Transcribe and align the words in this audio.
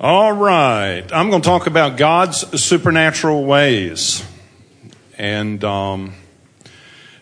All 0.00 0.32
right. 0.32 1.04
I'm 1.12 1.30
going 1.30 1.42
to 1.42 1.48
talk 1.48 1.66
about 1.66 1.96
God's 1.96 2.60
supernatural 2.60 3.44
ways. 3.44 4.24
And 5.16 5.62
um, 5.62 6.14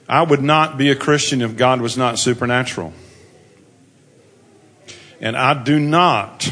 I 0.08 0.22
would 0.22 0.42
not 0.42 0.78
be 0.78 0.90
a 0.90 0.96
Christian 0.96 1.42
if 1.42 1.56
God 1.56 1.80
was 1.80 1.98
not 1.98 2.18
supernatural. 2.18 2.92
And 5.20 5.36
I 5.36 5.62
do 5.62 5.78
not 5.78 6.50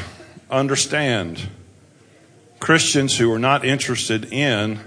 understand 0.50 1.48
Christians 2.60 3.16
who 3.16 3.32
are 3.32 3.38
not 3.38 3.64
interested 3.64 4.32
in 4.32 4.80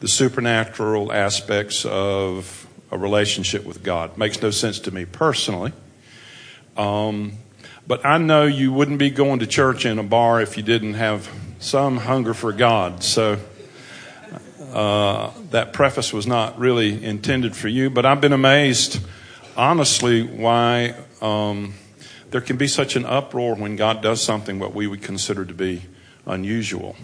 the 0.00 0.08
supernatural 0.08 1.12
aspects 1.12 1.84
of 1.84 2.68
a 2.92 2.98
relationship 2.98 3.64
with 3.64 3.82
God. 3.82 4.16
Makes 4.16 4.40
no 4.42 4.50
sense 4.50 4.78
to 4.80 4.92
me 4.92 5.04
personally. 5.04 5.72
Um, 6.76 7.38
but 7.86 8.04
I 8.04 8.18
know 8.18 8.44
you 8.44 8.72
wouldn't 8.72 8.98
be 8.98 9.10
going 9.10 9.40
to 9.40 9.46
church 9.46 9.86
in 9.86 9.98
a 9.98 10.02
bar 10.02 10.40
if 10.40 10.56
you 10.56 10.62
didn't 10.62 10.94
have 10.94 11.30
some 11.58 11.98
hunger 11.98 12.34
for 12.34 12.52
God. 12.52 13.02
So 13.02 13.38
uh, 14.72 15.30
that 15.50 15.72
preface 15.72 16.12
was 16.12 16.26
not 16.26 16.58
really 16.58 17.02
intended 17.02 17.56
for 17.56 17.68
you. 17.68 17.88
But 17.88 18.04
I've 18.04 18.20
been 18.20 18.32
amazed, 18.32 19.00
honestly, 19.56 20.22
why 20.22 20.94
um, 21.22 21.74
there 22.30 22.40
can 22.40 22.56
be 22.56 22.68
such 22.68 22.96
an 22.96 23.06
uproar 23.06 23.54
when 23.54 23.76
God 23.76 24.02
does 24.02 24.22
something 24.22 24.58
what 24.58 24.74
we 24.74 24.86
would 24.86 25.02
consider 25.02 25.44
to 25.44 25.54
be 25.54 25.82
unusual. 26.26 26.96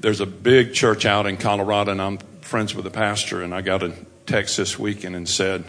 There's 0.00 0.20
a 0.20 0.26
big 0.26 0.74
church 0.74 1.04
out 1.04 1.26
in 1.26 1.36
Colorado, 1.36 1.92
and 1.92 2.00
I'm 2.00 2.18
friends 2.40 2.74
with 2.74 2.84
the 2.84 2.90
pastor, 2.90 3.42
and 3.42 3.54
I 3.54 3.60
got 3.60 3.82
a 3.82 3.92
text 4.26 4.56
this 4.56 4.78
weekend 4.78 5.14
and 5.14 5.28
said, 5.28 5.64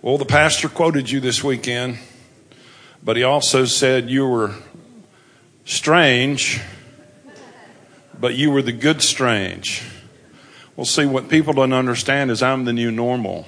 Well, 0.00 0.16
the 0.16 0.24
pastor 0.24 0.68
quoted 0.68 1.10
you 1.10 1.20
this 1.20 1.44
weekend. 1.44 1.98
But 3.02 3.16
he 3.16 3.22
also 3.22 3.64
said, 3.64 4.10
You 4.10 4.26
were 4.26 4.54
strange, 5.64 6.60
but 8.18 8.34
you 8.34 8.50
were 8.50 8.62
the 8.62 8.72
good 8.72 9.02
strange. 9.02 9.82
Well, 10.76 10.84
see, 10.84 11.06
what 11.06 11.28
people 11.28 11.52
don't 11.52 11.72
understand 11.72 12.30
is 12.30 12.42
I'm 12.42 12.64
the 12.64 12.72
new 12.72 12.90
normal. 12.90 13.46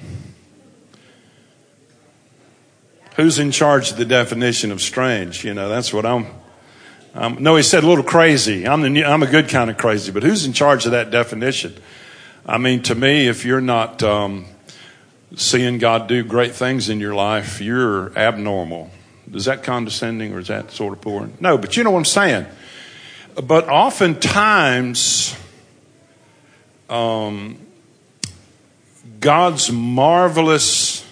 Who's 3.15 3.39
in 3.39 3.51
charge 3.51 3.91
of 3.91 3.97
the 3.97 4.05
definition 4.05 4.71
of 4.71 4.81
strange? 4.81 5.43
You 5.43 5.53
know, 5.53 5.69
that's 5.69 5.93
what 5.93 6.05
I'm. 6.05 6.27
Um, 7.13 7.37
no, 7.39 7.57
he 7.57 7.63
said 7.63 7.83
a 7.83 7.87
little 7.87 8.03
crazy. 8.05 8.65
I'm 8.65 8.81
the 8.81 8.89
new, 8.89 9.03
I'm 9.03 9.21
a 9.21 9.27
good 9.27 9.49
kind 9.49 9.69
of 9.69 9.77
crazy, 9.77 10.11
but 10.11 10.23
who's 10.23 10.45
in 10.45 10.53
charge 10.53 10.85
of 10.85 10.93
that 10.93 11.11
definition? 11.11 11.75
I 12.45 12.57
mean, 12.57 12.83
to 12.83 12.95
me, 12.95 13.27
if 13.27 13.43
you're 13.45 13.61
not 13.61 14.01
um, 14.01 14.45
seeing 15.35 15.77
God 15.77 16.07
do 16.07 16.23
great 16.23 16.55
things 16.55 16.89
in 16.89 16.99
your 16.99 17.13
life, 17.13 17.61
you're 17.61 18.17
abnormal. 18.17 18.89
Is 19.33 19.45
that 19.45 19.63
condescending 19.63 20.33
or 20.33 20.39
is 20.39 20.47
that 20.47 20.71
sort 20.71 20.93
of 20.93 21.01
poor? 21.01 21.29
No, 21.39 21.57
but 21.57 21.77
you 21.77 21.83
know 21.83 21.91
what 21.91 21.99
I'm 21.99 22.05
saying. 22.05 22.45
But 23.35 23.69
oftentimes, 23.69 25.35
um, 26.89 27.57
God's 29.21 29.71
marvelous, 29.71 31.05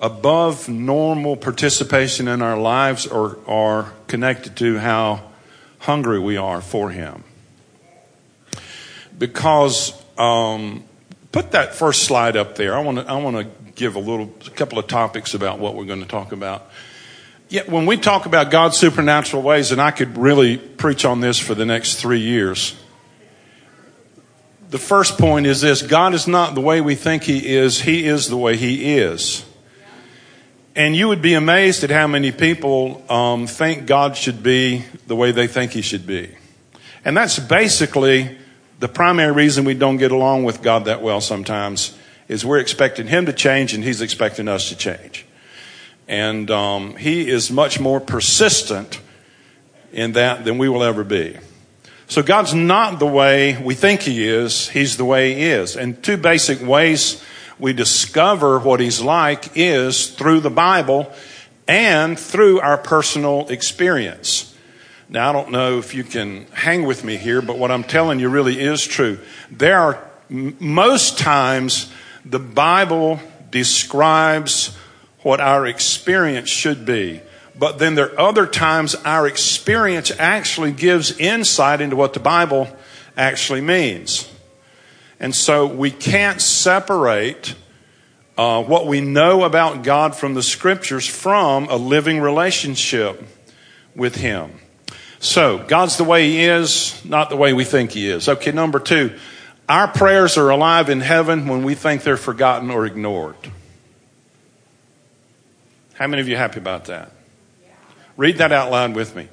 above 0.00 0.68
normal 0.68 1.36
participation 1.36 2.28
in 2.28 2.40
our 2.40 2.58
lives 2.58 3.06
are, 3.06 3.36
are 3.46 3.92
connected 4.06 4.56
to 4.56 4.78
how 4.78 5.24
hungry 5.80 6.18
we 6.18 6.36
are 6.36 6.60
for 6.60 6.90
Him. 6.90 7.24
Because, 9.18 9.92
um, 10.16 10.84
put 11.32 11.50
that 11.52 11.74
first 11.74 12.04
slide 12.04 12.36
up 12.36 12.54
there. 12.54 12.74
I 12.76 12.80
want 12.80 12.98
to, 12.98 13.06
I 13.06 13.16
want 13.16 13.36
to 13.36 13.44
give 13.78 13.94
a 13.94 14.00
little, 14.00 14.30
a 14.46 14.50
couple 14.50 14.78
of 14.78 14.88
topics 14.88 15.32
about 15.32 15.58
what 15.58 15.74
we're 15.74 15.86
going 15.86 16.02
to 16.02 16.08
talk 16.08 16.32
about. 16.32 16.70
Yeah, 17.48 17.62
when 17.62 17.86
we 17.86 17.96
talk 17.96 18.26
about 18.26 18.50
God's 18.50 18.76
supernatural 18.76 19.42
ways, 19.42 19.72
and 19.72 19.80
I 19.80 19.92
could 19.92 20.18
really 20.18 20.58
preach 20.58 21.06
on 21.06 21.20
this 21.20 21.38
for 21.38 21.54
the 21.54 21.64
next 21.64 21.94
three 21.94 22.20
years. 22.20 22.78
The 24.68 24.78
first 24.78 25.16
point 25.16 25.46
is 25.46 25.62
this 25.62 25.80
God 25.80 26.12
is 26.12 26.28
not 26.28 26.54
the 26.54 26.60
way 26.60 26.82
we 26.82 26.94
think 26.94 27.22
He 27.22 27.56
is, 27.56 27.80
He 27.80 28.04
is 28.04 28.28
the 28.28 28.36
way 28.36 28.56
He 28.56 28.96
is. 28.96 29.46
And 30.76 30.94
you 30.94 31.08
would 31.08 31.22
be 31.22 31.34
amazed 31.34 31.82
at 31.84 31.90
how 31.90 32.06
many 32.06 32.32
people 32.32 33.02
um, 33.10 33.46
think 33.46 33.86
God 33.86 34.16
should 34.16 34.42
be 34.42 34.84
the 35.06 35.16
way 35.16 35.32
they 35.32 35.46
think 35.46 35.72
He 35.72 35.80
should 35.80 36.06
be. 36.06 36.36
And 37.04 37.16
that's 37.16 37.38
basically 37.38 38.36
the 38.78 38.88
primary 38.88 39.32
reason 39.32 39.64
we 39.64 39.74
don't 39.74 39.96
get 39.96 40.12
along 40.12 40.44
with 40.44 40.62
God 40.62 40.84
that 40.84 41.02
well 41.02 41.20
sometimes 41.20 41.97
is 42.28 42.44
we're 42.44 42.58
expecting 42.58 43.06
him 43.06 43.26
to 43.26 43.32
change 43.32 43.74
and 43.74 43.82
he's 43.82 44.00
expecting 44.00 44.48
us 44.48 44.68
to 44.68 44.76
change. 44.76 45.26
And 46.06 46.50
um, 46.50 46.96
he 46.96 47.28
is 47.28 47.50
much 47.50 47.80
more 47.80 48.00
persistent 48.00 49.00
in 49.92 50.12
that 50.12 50.44
than 50.44 50.58
we 50.58 50.68
will 50.68 50.82
ever 50.82 51.04
be. 51.04 51.38
So 52.06 52.22
God's 52.22 52.54
not 52.54 52.98
the 52.98 53.06
way 53.06 53.60
we 53.62 53.74
think 53.74 54.00
he 54.02 54.26
is, 54.26 54.68
he's 54.70 54.96
the 54.96 55.04
way 55.04 55.34
he 55.34 55.44
is. 55.44 55.76
And 55.76 56.02
two 56.02 56.16
basic 56.16 56.62
ways 56.62 57.22
we 57.58 57.72
discover 57.72 58.58
what 58.58 58.80
he's 58.80 59.00
like 59.00 59.56
is 59.56 60.08
through 60.08 60.40
the 60.40 60.50
Bible 60.50 61.12
and 61.66 62.18
through 62.18 62.60
our 62.60 62.78
personal 62.78 63.48
experience. 63.48 64.54
Now, 65.10 65.30
I 65.30 65.32
don't 65.32 65.50
know 65.50 65.78
if 65.78 65.94
you 65.94 66.04
can 66.04 66.46
hang 66.52 66.84
with 66.84 67.04
me 67.04 67.16
here, 67.16 67.42
but 67.42 67.58
what 67.58 67.70
I'm 67.70 67.84
telling 67.84 68.20
you 68.20 68.28
really 68.28 68.58
is 68.58 68.86
true. 68.86 69.18
There 69.50 69.78
are 69.78 70.04
most 70.30 71.18
times 71.18 71.92
the 72.28 72.38
Bible 72.38 73.20
describes 73.50 74.76
what 75.22 75.40
our 75.40 75.66
experience 75.66 76.48
should 76.48 76.84
be. 76.84 77.20
But 77.58 77.78
then 77.78 77.94
there 77.94 78.12
are 78.12 78.28
other 78.28 78.46
times 78.46 78.94
our 78.94 79.26
experience 79.26 80.12
actually 80.18 80.72
gives 80.72 81.18
insight 81.18 81.80
into 81.80 81.96
what 81.96 82.12
the 82.12 82.20
Bible 82.20 82.68
actually 83.16 83.62
means. 83.62 84.32
And 85.18 85.34
so 85.34 85.66
we 85.66 85.90
can't 85.90 86.40
separate 86.40 87.54
uh, 88.36 88.62
what 88.62 88.86
we 88.86 89.00
know 89.00 89.42
about 89.42 89.82
God 89.82 90.14
from 90.14 90.34
the 90.34 90.42
scriptures 90.42 91.06
from 91.06 91.64
a 91.68 91.76
living 91.76 92.20
relationship 92.20 93.20
with 93.96 94.14
Him. 94.14 94.52
So, 95.18 95.64
God's 95.66 95.96
the 95.96 96.04
way 96.04 96.30
He 96.30 96.44
is, 96.44 97.04
not 97.04 97.30
the 97.30 97.36
way 97.36 97.52
we 97.52 97.64
think 97.64 97.90
He 97.90 98.08
is. 98.08 98.28
Okay, 98.28 98.52
number 98.52 98.78
two, 98.78 99.18
our 99.68 99.88
prayers 99.88 100.38
are 100.38 100.50
alive 100.50 100.88
in 100.88 101.00
heaven 101.00 101.46
when 101.46 101.62
we 101.62 101.74
think 101.74 102.02
they're 102.02 102.16
forgotten 102.16 102.70
or 102.70 102.86
ignored. 102.86 103.36
How 105.94 106.06
many 106.06 106.22
of 106.22 106.28
you 106.28 106.36
happy 106.36 106.58
about 106.58 106.86
that? 106.86 107.12
Read 108.16 108.38
that 108.38 108.52
out 108.52 108.70
loud 108.70 108.94
with 108.94 109.14
me. 109.14 109.28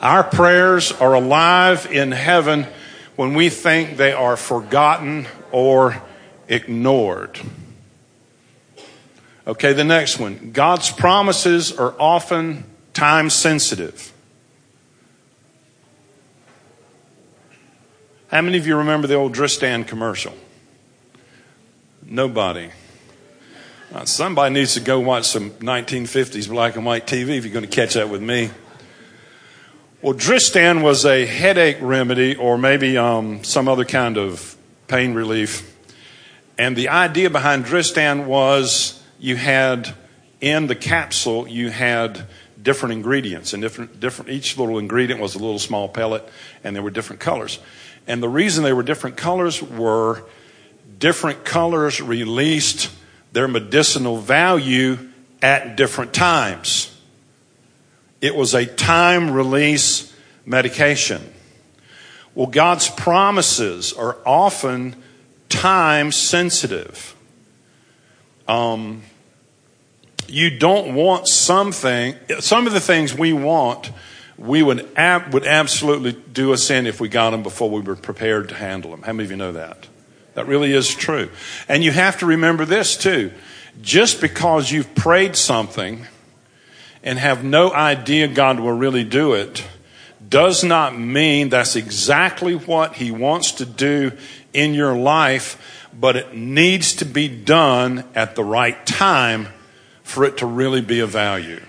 Our 0.00 0.24
prayers 0.24 0.92
are 0.92 1.14
alive 1.14 1.86
in 1.90 2.12
heaven 2.12 2.66
when 3.16 3.34
we 3.34 3.50
think 3.50 3.96
they 3.96 4.12
are 4.12 4.36
forgotten 4.36 5.26
or 5.52 6.02
ignored. 6.48 7.38
Okay, 9.46 9.72
the 9.72 9.84
next 9.84 10.18
one. 10.18 10.50
God's 10.52 10.90
promises 10.90 11.72
are 11.72 11.94
often 11.98 12.64
time 12.92 13.30
sensitive. 13.30 14.12
How 18.30 18.42
many 18.42 18.58
of 18.58 18.66
you 18.66 18.76
remember 18.76 19.06
the 19.06 19.14
old 19.14 19.32
Dristan 19.32 19.84
commercial? 19.84 20.34
Nobody. 22.04 22.68
Uh, 23.90 24.04
somebody 24.04 24.52
needs 24.52 24.74
to 24.74 24.80
go 24.80 25.00
watch 25.00 25.24
some 25.24 25.52
1950s 25.52 26.46
black 26.46 26.76
and 26.76 26.84
white 26.84 27.06
TV 27.06 27.38
if 27.38 27.46
you're 27.46 27.54
going 27.54 27.64
to 27.64 27.74
catch 27.74 27.96
up 27.96 28.10
with 28.10 28.20
me. 28.20 28.50
Well, 30.02 30.12
Dristan 30.12 30.82
was 30.82 31.06
a 31.06 31.24
headache 31.24 31.78
remedy 31.80 32.36
or 32.36 32.58
maybe 32.58 32.98
um, 32.98 33.44
some 33.44 33.66
other 33.66 33.86
kind 33.86 34.18
of 34.18 34.54
pain 34.88 35.14
relief. 35.14 35.74
And 36.58 36.76
the 36.76 36.90
idea 36.90 37.30
behind 37.30 37.64
Dristan 37.64 38.26
was 38.26 39.02
you 39.18 39.36
had 39.36 39.94
in 40.42 40.66
the 40.66 40.76
capsule, 40.76 41.48
you 41.48 41.70
had 41.70 42.26
different 42.60 42.92
ingredients 42.92 43.54
and 43.54 43.62
different, 43.62 44.00
different, 44.00 44.30
each 44.30 44.58
little 44.58 44.78
ingredient 44.78 45.18
was 45.18 45.34
a 45.34 45.38
little 45.38 45.58
small 45.58 45.88
pellet 45.88 46.28
and 46.62 46.76
there 46.76 46.82
were 46.82 46.90
different 46.90 47.20
colors. 47.20 47.58
And 48.08 48.22
the 48.22 48.28
reason 48.28 48.64
they 48.64 48.72
were 48.72 48.82
different 48.82 49.18
colors 49.18 49.62
were 49.62 50.24
different 50.98 51.44
colors 51.44 52.00
released 52.00 52.90
their 53.32 53.46
medicinal 53.46 54.16
value 54.16 54.98
at 55.42 55.76
different 55.76 56.14
times. 56.14 56.98
It 58.22 58.34
was 58.34 58.54
a 58.54 58.64
time 58.66 59.30
release 59.30 60.12
medication. 60.46 61.22
Well, 62.34 62.46
God's 62.46 62.88
promises 62.88 63.92
are 63.92 64.16
often 64.24 64.96
time 65.50 66.10
sensitive. 66.10 67.14
Um, 68.48 69.02
you 70.26 70.58
don't 70.58 70.94
want 70.94 71.28
something, 71.28 72.14
some 72.40 72.66
of 72.66 72.72
the 72.72 72.80
things 72.80 73.14
we 73.14 73.32
want 73.34 73.92
we 74.38 74.62
would, 74.62 74.88
ab- 74.96 75.34
would 75.34 75.44
absolutely 75.44 76.12
do 76.12 76.52
a 76.52 76.58
sin 76.58 76.86
if 76.86 77.00
we 77.00 77.08
got 77.08 77.30
them 77.30 77.42
before 77.42 77.68
we 77.68 77.80
were 77.80 77.96
prepared 77.96 78.48
to 78.50 78.54
handle 78.54 78.92
them. 78.92 79.02
How 79.02 79.12
many 79.12 79.24
of 79.24 79.30
you 79.30 79.36
know 79.36 79.52
that? 79.52 79.88
That 80.34 80.46
really 80.46 80.72
is 80.72 80.94
true. 80.94 81.30
And 81.68 81.82
you 81.82 81.90
have 81.90 82.18
to 82.20 82.26
remember 82.26 82.64
this 82.64 82.96
too. 82.96 83.32
Just 83.82 84.20
because 84.20 84.70
you've 84.70 84.94
prayed 84.94 85.34
something 85.34 86.06
and 87.02 87.18
have 87.18 87.42
no 87.42 87.72
idea 87.72 88.28
God 88.28 88.60
will 88.60 88.72
really 88.72 89.04
do 89.04 89.34
it 89.34 89.66
does 90.28 90.62
not 90.62 90.98
mean 90.98 91.48
that's 91.48 91.76
exactly 91.76 92.54
what 92.54 92.94
He 92.94 93.10
wants 93.10 93.52
to 93.52 93.66
do 93.66 94.12
in 94.52 94.74
your 94.74 94.96
life, 94.96 95.88
but 95.98 96.16
it 96.16 96.34
needs 96.34 96.94
to 96.94 97.04
be 97.04 97.28
done 97.28 98.04
at 98.14 98.34
the 98.34 98.44
right 98.44 98.84
time 98.86 99.48
for 100.02 100.24
it 100.24 100.38
to 100.38 100.46
really 100.46 100.80
be 100.80 101.00
of 101.00 101.10
value. 101.10 101.60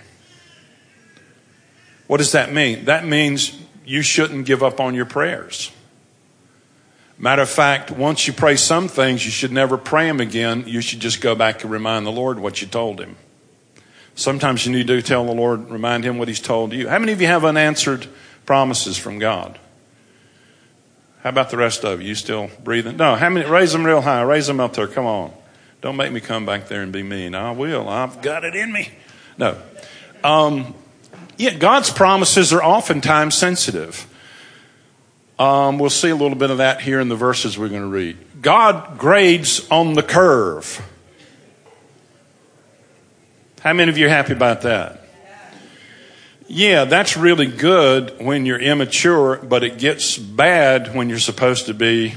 What 2.09 2.17
does 2.17 2.31
that 2.31 2.51
mean? 2.51 2.85
That 2.85 3.05
means 3.05 3.55
you 3.85 4.01
shouldn't 4.01 4.47
give 4.47 4.63
up 4.63 4.79
on 4.79 4.95
your 4.95 5.05
prayers. 5.05 5.71
Matter 7.19 7.43
of 7.43 7.49
fact, 7.51 7.91
once 7.91 8.25
you 8.25 8.33
pray 8.33 8.55
some 8.55 8.87
things, 8.87 9.23
you 9.23 9.29
should 9.29 9.51
never 9.51 9.77
pray 9.77 10.07
them 10.07 10.19
again. 10.19 10.63
You 10.65 10.81
should 10.81 11.01
just 11.01 11.21
go 11.21 11.35
back 11.35 11.61
and 11.61 11.71
remind 11.71 12.07
the 12.07 12.11
Lord 12.11 12.39
what 12.39 12.63
you 12.63 12.67
told 12.67 12.99
Him. 12.99 13.15
Sometimes 14.15 14.65
you 14.65 14.71
need 14.71 14.87
to 14.87 15.03
tell 15.03 15.23
the 15.23 15.35
Lord, 15.35 15.69
remind 15.69 16.03
Him 16.03 16.17
what 16.17 16.27
He's 16.27 16.39
told 16.39 16.73
you. 16.73 16.89
How 16.89 16.97
many 16.97 17.11
of 17.11 17.21
you 17.21 17.27
have 17.27 17.45
unanswered 17.45 18.07
promises 18.43 18.97
from 18.97 19.19
God? 19.19 19.59
How 21.21 21.29
about 21.29 21.51
the 21.51 21.57
rest 21.57 21.85
of 21.85 22.01
you? 22.01 22.07
You 22.07 22.15
still 22.15 22.49
breathing? 22.63 22.97
No, 22.97 23.17
how 23.17 23.29
many? 23.29 23.47
Raise 23.47 23.71
them 23.71 23.85
real 23.85 24.01
high. 24.01 24.23
Raise 24.23 24.47
them 24.47 24.59
up 24.59 24.73
there. 24.73 24.87
Come 24.87 25.05
on. 25.05 25.31
Don't 25.81 25.95
make 25.95 26.11
me 26.11 26.21
come 26.21 26.43
back 26.43 26.69
there 26.69 26.81
and 26.81 26.91
be 26.91 27.03
mean. 27.03 27.35
I 27.35 27.51
will. 27.51 27.87
I've 27.87 28.23
got 28.23 28.45
it 28.45 28.55
in 28.55 28.73
me. 28.73 28.89
No. 29.37 29.61
Um, 30.23 30.73
yeah, 31.39 31.53
God's 31.53 31.89
promises 31.89 32.51
are 32.51 32.61
oftentimes 32.61 33.33
sensitive. 33.33 34.05
Um, 35.39 35.79
we'll 35.79 35.89
see 35.89 36.09
a 36.09 36.15
little 36.15 36.37
bit 36.37 36.49
of 36.49 36.57
that 36.57 36.81
here 36.81 36.99
in 36.99 37.07
the 37.07 37.15
verses 37.15 37.57
we're 37.57 37.69
going 37.69 37.81
to 37.81 37.87
read. 37.87 38.17
God 38.41 38.97
grades 38.97 39.65
on 39.71 39.93
the 39.93 40.03
curve. 40.03 40.85
How 43.61 43.71
many 43.71 43.89
of 43.89 43.97
you 43.97 44.07
are 44.07 44.09
happy 44.09 44.33
about 44.33 44.63
that? 44.63 45.01
Yeah, 46.49 46.83
that's 46.83 47.15
really 47.15 47.45
good 47.45 48.19
when 48.19 48.45
you're 48.45 48.59
immature, 48.59 49.37
but 49.37 49.63
it 49.63 49.77
gets 49.77 50.17
bad 50.17 50.93
when 50.93 51.07
you're 51.07 51.19
supposed 51.19 51.67
to 51.67 51.73
be 51.73 52.15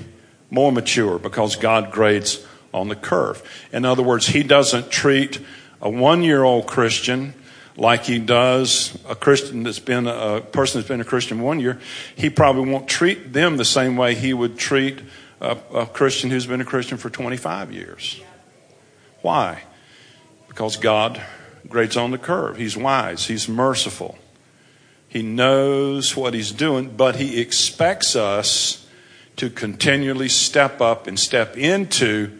more 0.51 0.73
mature 0.73 1.21
because 1.21 1.55
God 1.55 1.93
grades 1.93 2.45
on 2.75 2.89
the 2.89 2.97
curve. 2.97 3.41
In 3.73 3.85
other 3.85 4.03
words, 4.03 4.27
He 4.27 4.43
doesn't 4.43 4.91
treat 4.91 5.39
a 5.81 5.89
one 5.89 6.25
year 6.25 6.43
old 6.43 6.67
Christian 6.67 7.35
like 7.77 8.05
he 8.05 8.19
does 8.19 8.97
a 9.09 9.15
Christian 9.15 9.63
that's 9.63 9.79
been 9.79 10.07
a 10.07 10.41
person 10.41 10.81
that's 10.81 10.89
been 10.89 11.01
a 11.01 11.05
Christian 11.05 11.41
one 11.41 11.61
year, 11.61 11.81
he 12.15 12.29
probably 12.31 12.71
won't 12.71 12.89
treat 12.89 13.33
them 13.33 13.57
the 13.57 13.65
same 13.65 13.97
way 13.97 14.15
he 14.15 14.35
would 14.35 14.59
treat 14.59 15.01
a, 15.41 15.57
a 15.75 15.87
Christian 15.87 16.31
who's 16.31 16.47
been 16.47 16.61
a 16.61 16.65
Christian 16.65 16.99
for 16.99 17.11
25 17.11 17.73
years. 17.73 18.21
Why? 19.23 19.63
Because 20.49 20.77
God 20.77 21.23
grades 21.69 21.97
on 21.97 22.11
the 22.11 22.19
curve. 22.19 22.57
He's 22.57 22.77
wise, 22.77 23.27
He's 23.27 23.49
merciful, 23.49 24.19
He 25.09 25.23
knows 25.23 26.17
what 26.17 26.35
He's 26.35 26.53
doing, 26.53 26.91
but 26.97 27.17
He 27.17 27.41
expects 27.41 28.15
us 28.15 28.87
to 29.37 29.49
continually 29.49 30.29
step 30.29 30.81
up 30.81 31.07
and 31.07 31.19
step 31.19 31.57
into 31.57 32.39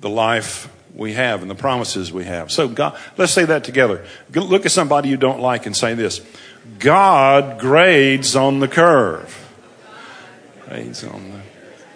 the 0.00 0.08
life 0.08 0.74
we 0.94 1.12
have 1.14 1.42
and 1.42 1.50
the 1.50 1.54
promises 1.54 2.12
we 2.12 2.24
have. 2.24 2.50
So 2.50 2.68
God, 2.68 2.98
let's 3.16 3.32
say 3.32 3.44
that 3.44 3.64
together. 3.64 4.04
Look 4.34 4.66
at 4.66 4.72
somebody 4.72 5.08
you 5.08 5.16
don't 5.16 5.40
like 5.40 5.66
and 5.66 5.76
say 5.76 5.94
this. 5.94 6.20
God 6.78 7.58
grades 7.60 8.36
on 8.36 8.60
the 8.60 8.68
curve. 8.68 9.36
Grades 10.68 11.04
on 11.04 11.32
the. 11.32 11.40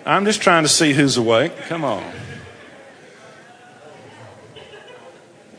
I'm 0.07 0.25
just 0.25 0.43
trying 0.43 0.65
to 0.65 0.69
see 0.69 0.93
who's 0.93 1.17
awake. 1.17 1.57
Come 1.69 1.85
on. 1.85 2.05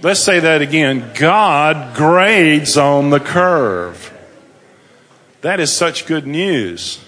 Let's 0.01 0.19
say 0.19 0.39
that 0.39 0.61
again. 0.61 1.11
God 1.15 1.95
grades 1.95 2.77
on 2.77 3.09
the 3.09 3.19
curve. 3.19 4.11
That 5.41 5.59
is 5.59 5.71
such 5.71 6.05
good 6.05 6.27
news. 6.27 7.04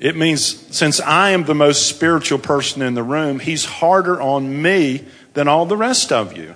It 0.00 0.16
means 0.16 0.42
since 0.74 0.98
I 0.98 1.30
am 1.30 1.44
the 1.44 1.54
most 1.54 1.86
spiritual 1.86 2.38
person 2.38 2.80
in 2.80 2.94
the 2.94 3.02
room, 3.02 3.38
he's 3.38 3.66
harder 3.66 4.18
on 4.18 4.62
me 4.62 5.04
than 5.34 5.46
all 5.46 5.66
the 5.66 5.76
rest 5.76 6.10
of 6.10 6.36
you. 6.36 6.54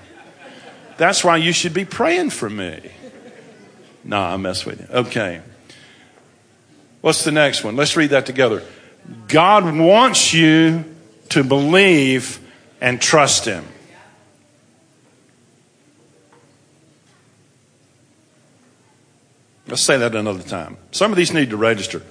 That's 0.97 1.23
why 1.23 1.37
you 1.37 1.53
should 1.53 1.75
be 1.75 1.85
praying 1.85 2.31
for 2.31 2.49
me. 2.49 2.81
Nah, 4.03 4.33
I 4.33 4.39
mess 4.39 4.65
with 4.65 4.81
you. 4.81 4.87
Okay. 4.97 5.43
What's 7.03 7.23
the 7.25 7.33
next 7.33 7.63
one? 7.63 7.77
Let's 7.77 7.97
read 7.97 8.11
that 8.11 8.25
together. 8.25 8.63
God 9.29 9.77
wants 9.77 10.33
you 10.33 10.85
to 11.31 11.45
believe 11.45 12.41
and 12.81 13.01
trust 13.01 13.45
him. 13.45 13.67
Let's 19.67 19.83
say 19.83 19.99
that 19.99 20.15
another 20.15 20.43
time. 20.43 20.79
Some 20.93 21.11
of 21.11 21.19
these 21.19 21.33
need 21.33 21.51
to 21.51 21.59
register. 21.59 22.03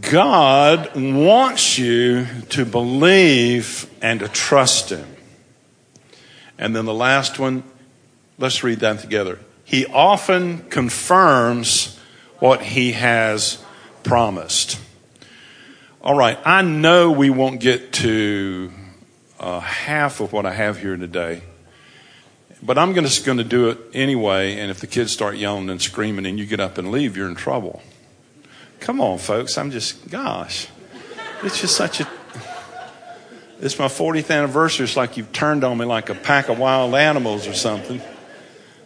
God 0.00 0.94
wants 0.94 1.78
you 1.78 2.26
to 2.50 2.64
believe 2.64 3.90
and 4.00 4.20
to 4.20 4.28
trust 4.28 4.90
Him. 4.90 5.06
And 6.58 6.74
then 6.74 6.84
the 6.84 6.94
last 6.94 7.38
one, 7.38 7.64
let's 8.38 8.62
read 8.62 8.80
that 8.80 9.00
together. 9.00 9.38
He 9.64 9.86
often 9.86 10.68
confirms 10.70 11.98
what 12.38 12.62
He 12.62 12.92
has 12.92 13.62
promised. 14.02 14.80
All 16.02 16.16
right, 16.16 16.38
I 16.44 16.62
know 16.62 17.10
we 17.10 17.30
won't 17.30 17.60
get 17.60 17.92
to 17.94 18.70
uh, 19.40 19.60
half 19.60 20.20
of 20.20 20.32
what 20.32 20.46
I 20.46 20.52
have 20.52 20.80
here 20.80 20.96
today, 20.96 21.42
but 22.62 22.78
I'm 22.78 22.94
just 22.94 23.24
going 23.24 23.38
to 23.38 23.44
do 23.44 23.70
it 23.70 23.78
anyway. 23.92 24.58
And 24.58 24.70
if 24.70 24.80
the 24.80 24.86
kids 24.86 25.12
start 25.12 25.36
yelling 25.36 25.68
and 25.68 25.82
screaming 25.82 26.26
and 26.26 26.38
you 26.38 26.46
get 26.46 26.60
up 26.60 26.78
and 26.78 26.92
leave, 26.92 27.16
you're 27.16 27.28
in 27.28 27.34
trouble. 27.34 27.82
Come 28.80 29.00
on, 29.00 29.18
folks. 29.18 29.58
I'm 29.58 29.70
just, 29.70 30.08
gosh. 30.10 30.68
It's 31.42 31.60
just 31.60 31.76
such 31.76 32.00
a. 32.00 32.08
It's 33.60 33.78
my 33.78 33.86
40th 33.86 34.30
anniversary. 34.30 34.84
It's 34.84 34.96
like 34.96 35.16
you've 35.16 35.32
turned 35.32 35.64
on 35.64 35.78
me 35.78 35.86
like 35.86 36.10
a 36.10 36.14
pack 36.14 36.48
of 36.48 36.58
wild 36.58 36.94
animals 36.94 37.46
or 37.46 37.54
something. 37.54 38.00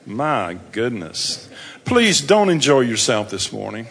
My 0.07 0.59
goodness. 0.73 1.49
Please 1.85 2.21
don't 2.21 2.51
enjoy 2.51 2.81
yourself 2.81 3.31
this 3.31 3.53
morning. 3.53 3.89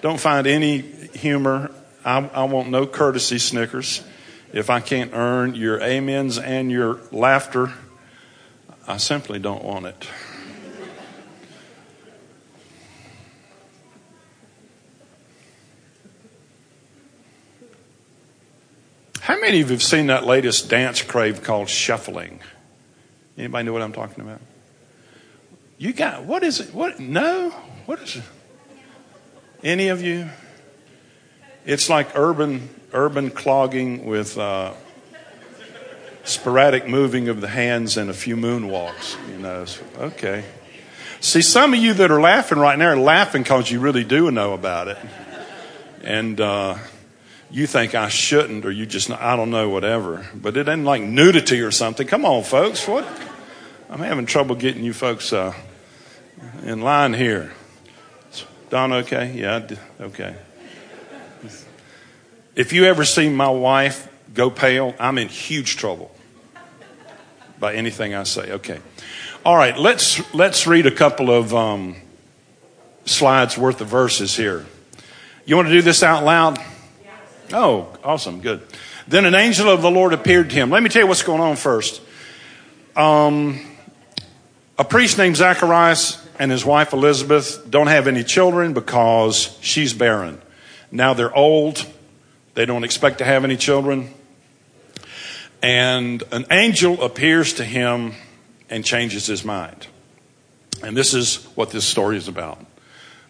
Don't 0.00 0.18
find 0.18 0.46
any 0.46 0.78
humor. 0.80 1.70
I, 2.04 2.18
I 2.32 2.44
want 2.44 2.70
no 2.70 2.86
courtesy 2.86 3.38
Snickers. 3.38 4.02
If 4.52 4.70
I 4.70 4.80
can't 4.80 5.12
earn 5.12 5.54
your 5.54 5.82
amens 5.82 6.38
and 6.38 6.70
your 6.70 7.00
laughter, 7.12 7.72
I 8.86 8.96
simply 8.96 9.38
don't 9.38 9.62
want 9.62 9.86
it. 9.86 10.08
How 19.28 19.38
many 19.38 19.60
of 19.60 19.68
you 19.68 19.74
have 19.74 19.82
seen 19.82 20.06
that 20.06 20.24
latest 20.24 20.70
dance 20.70 21.02
crave 21.02 21.42
called 21.42 21.68
shuffling? 21.68 22.40
Anybody 23.36 23.66
know 23.66 23.74
what 23.74 23.82
I'm 23.82 23.92
talking 23.92 24.24
about? 24.24 24.40
You 25.76 25.92
got 25.92 26.24
what 26.24 26.42
is 26.42 26.60
it? 26.60 26.72
What 26.72 26.98
no? 26.98 27.50
What 27.84 28.00
is 28.00 28.16
it? 28.16 28.22
Any 29.62 29.88
of 29.88 30.00
you? 30.00 30.30
It's 31.66 31.90
like 31.90 32.16
urban 32.16 32.70
urban 32.94 33.30
clogging 33.30 34.06
with 34.06 34.38
uh, 34.38 34.72
sporadic 36.24 36.88
moving 36.88 37.28
of 37.28 37.42
the 37.42 37.48
hands 37.48 37.98
and 37.98 38.08
a 38.08 38.14
few 38.14 38.34
moonwalks. 38.34 39.18
You 39.30 39.40
know. 39.40 39.66
Okay. 40.06 40.46
See, 41.20 41.42
some 41.42 41.74
of 41.74 41.80
you 41.80 41.92
that 41.92 42.10
are 42.10 42.22
laughing 42.22 42.56
right 42.56 42.78
now 42.78 42.92
are 42.92 42.96
laughing 42.96 43.42
because 43.42 43.70
you 43.70 43.78
really 43.78 44.04
do 44.04 44.30
know 44.30 44.54
about 44.54 44.88
it, 44.88 44.96
and. 46.02 46.40
Uh, 46.40 46.78
you 47.50 47.66
think 47.66 47.94
I 47.94 48.08
shouldn't, 48.08 48.64
or 48.66 48.70
you 48.70 48.86
just, 48.86 49.10
I 49.10 49.36
don't 49.36 49.50
know, 49.50 49.68
whatever. 49.68 50.26
But 50.34 50.56
it 50.56 50.68
ain't 50.68 50.84
like 50.84 51.02
nudity 51.02 51.60
or 51.60 51.70
something. 51.70 52.06
Come 52.06 52.24
on, 52.24 52.42
folks. 52.44 52.86
What? 52.86 53.06
I'm 53.90 54.00
having 54.00 54.26
trouble 54.26 54.54
getting 54.54 54.84
you 54.84 54.92
folks 54.92 55.32
uh, 55.32 55.54
in 56.62 56.82
line 56.82 57.14
here. 57.14 57.52
Don, 58.68 58.92
okay? 58.92 59.32
Yeah, 59.34 59.66
okay. 59.98 60.36
If 62.54 62.72
you 62.72 62.84
ever 62.84 63.04
see 63.04 63.30
my 63.30 63.48
wife 63.48 64.08
go 64.34 64.50
pale, 64.50 64.94
I'm 64.98 65.16
in 65.16 65.28
huge 65.28 65.76
trouble 65.76 66.14
by 67.58 67.74
anything 67.74 68.14
I 68.14 68.24
say. 68.24 68.52
Okay. 68.52 68.80
All 69.44 69.56
right, 69.56 69.78
let's, 69.78 70.34
let's 70.34 70.66
read 70.66 70.84
a 70.84 70.90
couple 70.90 71.30
of 71.30 71.54
um, 71.54 71.96
slides 73.06 73.56
worth 73.56 73.80
of 73.80 73.88
verses 73.88 74.36
here. 74.36 74.66
You 75.46 75.56
want 75.56 75.68
to 75.68 75.74
do 75.74 75.80
this 75.80 76.02
out 76.02 76.24
loud? 76.24 76.57
Oh, 77.52 77.96
awesome. 78.04 78.40
Good. 78.40 78.62
Then 79.06 79.24
an 79.24 79.34
angel 79.34 79.70
of 79.70 79.80
the 79.80 79.90
Lord 79.90 80.12
appeared 80.12 80.50
to 80.50 80.56
him. 80.56 80.70
Let 80.70 80.82
me 80.82 80.90
tell 80.90 81.02
you 81.02 81.08
what's 81.08 81.22
going 81.22 81.40
on 81.40 81.56
first. 81.56 82.02
Um, 82.94 83.60
a 84.78 84.84
priest 84.84 85.16
named 85.16 85.36
Zacharias 85.36 86.24
and 86.38 86.50
his 86.50 86.64
wife 86.64 86.92
Elizabeth 86.92 87.68
don't 87.70 87.86
have 87.86 88.06
any 88.06 88.22
children 88.22 88.74
because 88.74 89.56
she's 89.62 89.94
barren. 89.94 90.40
Now 90.92 91.14
they're 91.14 91.34
old. 91.34 91.86
They 92.54 92.66
don't 92.66 92.84
expect 92.84 93.18
to 93.18 93.24
have 93.24 93.44
any 93.44 93.56
children. 93.56 94.12
And 95.62 96.22
an 96.30 96.46
angel 96.50 97.02
appears 97.02 97.54
to 97.54 97.64
him 97.64 98.14
and 98.68 98.84
changes 98.84 99.26
his 99.26 99.44
mind. 99.44 99.86
And 100.82 100.96
this 100.96 101.14
is 101.14 101.44
what 101.54 101.70
this 101.70 101.84
story 101.84 102.16
is 102.16 102.28
about. 102.28 102.64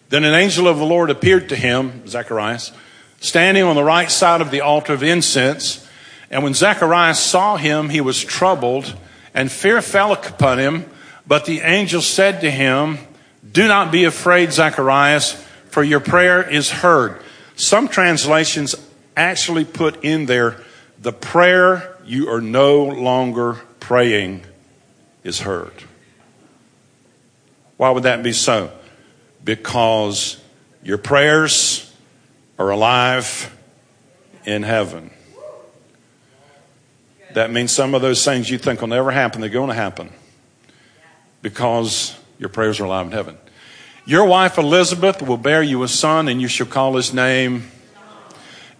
Then 0.09 0.23
an 0.23 0.33
angel 0.33 0.67
of 0.67 0.77
the 0.77 0.85
Lord 0.85 1.09
appeared 1.09 1.49
to 1.49 1.55
him, 1.55 2.07
Zacharias, 2.07 2.71
standing 3.19 3.63
on 3.63 3.75
the 3.75 3.83
right 3.83 4.09
side 4.09 4.41
of 4.41 4.51
the 4.51 4.61
altar 4.61 4.93
of 4.93 5.03
incense. 5.03 5.87
And 6.31 6.43
when 6.43 6.53
Zacharias 6.53 7.19
saw 7.19 7.57
him, 7.57 7.89
he 7.89 8.01
was 8.01 8.23
troubled, 8.23 8.95
and 9.33 9.51
fear 9.51 9.81
fell 9.81 10.13
upon 10.13 10.59
him. 10.59 10.89
But 11.27 11.45
the 11.45 11.61
angel 11.61 12.01
said 12.01 12.41
to 12.41 12.51
him, 12.51 12.97
Do 13.49 13.67
not 13.67 13.91
be 13.91 14.05
afraid, 14.05 14.51
Zacharias, 14.51 15.33
for 15.69 15.83
your 15.83 15.99
prayer 15.99 16.47
is 16.47 16.69
heard. 16.69 17.21
Some 17.55 17.87
translations 17.87 18.75
actually 19.15 19.65
put 19.65 20.03
in 20.03 20.25
there, 20.25 20.57
the 21.01 21.11
prayer 21.11 21.95
you 22.05 22.29
are 22.29 22.41
no 22.41 22.85
longer 22.85 23.55
praying 23.79 24.43
is 25.23 25.41
heard. 25.41 25.73
Why 27.77 27.91
would 27.91 28.03
that 28.03 28.23
be 28.23 28.33
so? 28.33 28.71
Because 29.43 30.41
your 30.83 30.97
prayers 30.97 31.88
are 32.59 32.69
alive 32.69 33.55
in 34.45 34.63
heaven. 34.63 35.09
That 37.33 37.51
means 37.51 37.71
some 37.71 37.95
of 37.95 38.01
those 38.01 38.23
things 38.25 38.49
you 38.49 38.57
think 38.57 38.81
will 38.81 38.89
never 38.89 39.11
happen, 39.11 39.41
they're 39.41 39.49
going 39.49 39.69
to 39.69 39.75
happen 39.75 40.11
because 41.41 42.19
your 42.37 42.49
prayers 42.49 42.79
are 42.79 42.85
alive 42.85 43.05
in 43.05 43.11
heaven. 43.13 43.37
Your 44.05 44.25
wife 44.25 44.57
Elizabeth 44.57 45.21
will 45.21 45.37
bear 45.37 45.63
you 45.63 45.83
a 45.83 45.87
son, 45.87 46.27
and 46.27 46.41
you 46.41 46.47
shall 46.47 46.67
call 46.67 46.95
his 46.95 47.13
name, 47.13 47.69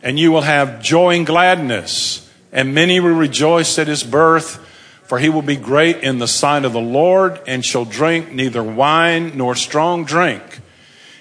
and 0.03 0.19
you 0.19 0.31
will 0.31 0.41
have 0.41 0.81
joy 0.81 1.15
and 1.15 1.25
gladness, 1.25 2.29
and 2.51 2.73
many 2.73 2.99
will 2.99 3.13
rejoice 3.13 3.79
at 3.79 3.87
his 3.87 4.03
birth. 4.03 4.65
For 5.03 5.17
he 5.17 5.29
will 5.29 5.41
be 5.41 5.55
great 5.55 5.97
in 6.03 6.19
the 6.19 6.27
sight 6.27 6.65
of 6.65 6.73
the 6.73 6.81
Lord, 6.81 7.39
and 7.47 7.65
shall 7.65 7.85
drink 7.85 8.31
neither 8.31 8.61
wine 8.61 9.37
nor 9.37 9.55
strong 9.55 10.05
drink. 10.05 10.43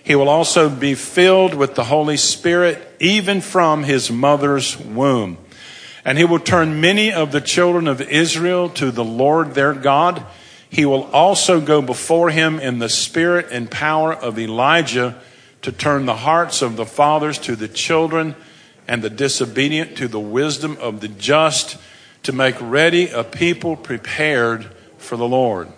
He 0.08 0.16
will 0.16 0.28
also 0.28 0.68
be 0.68 0.96
filled 0.96 1.54
with 1.54 1.76
the 1.76 1.84
Holy 1.84 2.16
Spirit, 2.16 2.84
even 2.98 3.40
from 3.40 3.84
his 3.84 4.10
mother's 4.10 4.76
womb. 4.76 5.38
And 6.04 6.18
he 6.18 6.24
will 6.24 6.40
turn 6.40 6.80
many 6.80 7.12
of 7.12 7.30
the 7.30 7.40
children 7.40 7.86
of 7.86 8.00
Israel 8.00 8.68
to 8.70 8.90
the 8.90 9.04
Lord 9.04 9.54
their 9.54 9.72
God 9.72 10.26
he 10.70 10.84
will 10.84 11.04
also 11.12 11.60
go 11.60 11.80
before 11.80 12.30
him 12.30 12.60
in 12.60 12.78
the 12.78 12.88
spirit 12.88 13.48
and 13.50 13.70
power 13.70 14.12
of 14.12 14.38
Elijah 14.38 15.20
to 15.62 15.72
turn 15.72 16.06
the 16.06 16.16
hearts 16.16 16.62
of 16.62 16.76
the 16.76 16.86
fathers 16.86 17.38
to 17.38 17.56
the 17.56 17.68
children 17.68 18.36
and 18.86 19.02
the 19.02 19.10
disobedient 19.10 19.96
to 19.96 20.08
the 20.08 20.20
wisdom 20.20 20.76
of 20.80 21.00
the 21.00 21.08
just 21.08 21.78
to 22.22 22.32
make 22.32 22.56
ready 22.60 23.08
a 23.08 23.24
people 23.24 23.76
prepared 23.76 24.66
for 24.98 25.16
the 25.16 25.28
Lord. 25.28 25.68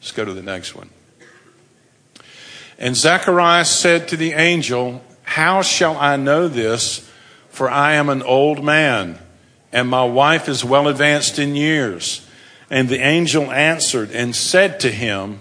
Let's 0.00 0.12
go 0.12 0.24
to 0.24 0.34
the 0.34 0.42
next 0.42 0.74
one. 0.74 0.90
And 2.82 2.96
Zacharias 2.96 3.70
said 3.70 4.08
to 4.08 4.16
the 4.16 4.32
angel, 4.32 5.02
How 5.22 5.62
shall 5.62 5.96
I 5.96 6.16
know 6.16 6.48
this? 6.48 7.08
For 7.48 7.70
I 7.70 7.92
am 7.92 8.08
an 8.08 8.22
old 8.22 8.64
man, 8.64 9.20
and 9.72 9.88
my 9.88 10.04
wife 10.04 10.48
is 10.48 10.64
well 10.64 10.88
advanced 10.88 11.38
in 11.38 11.54
years. 11.54 12.26
And 12.70 12.88
the 12.88 12.98
angel 12.98 13.52
answered 13.52 14.10
and 14.10 14.34
said 14.34 14.80
to 14.80 14.90
him, 14.90 15.38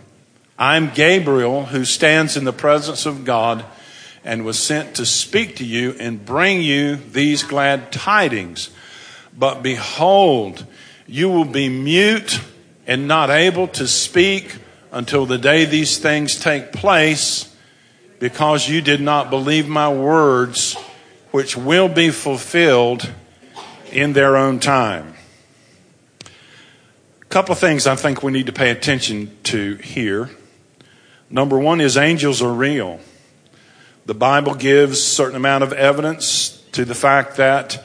I'm 0.59 0.91
Gabriel 0.93 1.65
who 1.65 1.83
stands 1.83 2.37
in 2.37 2.43
the 2.43 2.53
presence 2.53 3.07
of 3.07 3.25
God 3.25 3.65
and 4.23 4.45
was 4.45 4.59
sent 4.59 4.93
to 4.97 5.05
speak 5.05 5.55
to 5.55 5.65
you 5.65 5.95
and 5.99 6.23
bring 6.23 6.61
you 6.61 6.97
these 6.97 7.41
glad 7.41 7.91
tidings. 7.91 8.69
But 9.35 9.63
behold, 9.63 10.63
you 11.07 11.27
will 11.29 11.45
be 11.45 11.69
mute 11.69 12.39
and 12.85 13.07
not 13.07 13.31
able 13.31 13.67
to 13.69 13.87
speak 13.87 14.57
until 14.91 15.25
the 15.25 15.37
day 15.37 15.65
these 15.65 15.97
things 15.97 16.39
take 16.39 16.71
place 16.71 17.55
because 18.19 18.69
you 18.69 18.81
did 18.81 19.01
not 19.01 19.29
believe 19.29 19.67
my 19.67 19.91
words, 19.91 20.75
which 21.31 21.57
will 21.57 21.87
be 21.87 22.09
fulfilled 22.11 23.09
in 23.91 24.13
their 24.13 24.37
own 24.37 24.59
time 24.59 25.13
A 27.21 27.25
couple 27.25 27.53
of 27.53 27.59
things 27.59 27.87
I 27.87 27.95
think 27.95 28.23
we 28.23 28.31
need 28.31 28.45
to 28.47 28.53
pay 28.53 28.71
attention 28.71 29.35
to 29.43 29.75
here. 29.75 30.29
Number 31.29 31.57
one 31.57 31.79
is 31.79 31.95
angels 31.97 32.41
are 32.41 32.51
real. 32.53 32.99
The 34.05 34.13
Bible 34.13 34.53
gives 34.53 34.99
a 34.99 35.01
certain 35.01 35.37
amount 35.37 35.63
of 35.63 35.71
evidence 35.71 36.61
to 36.73 36.83
the 36.83 36.95
fact 36.95 37.37
that 37.37 37.83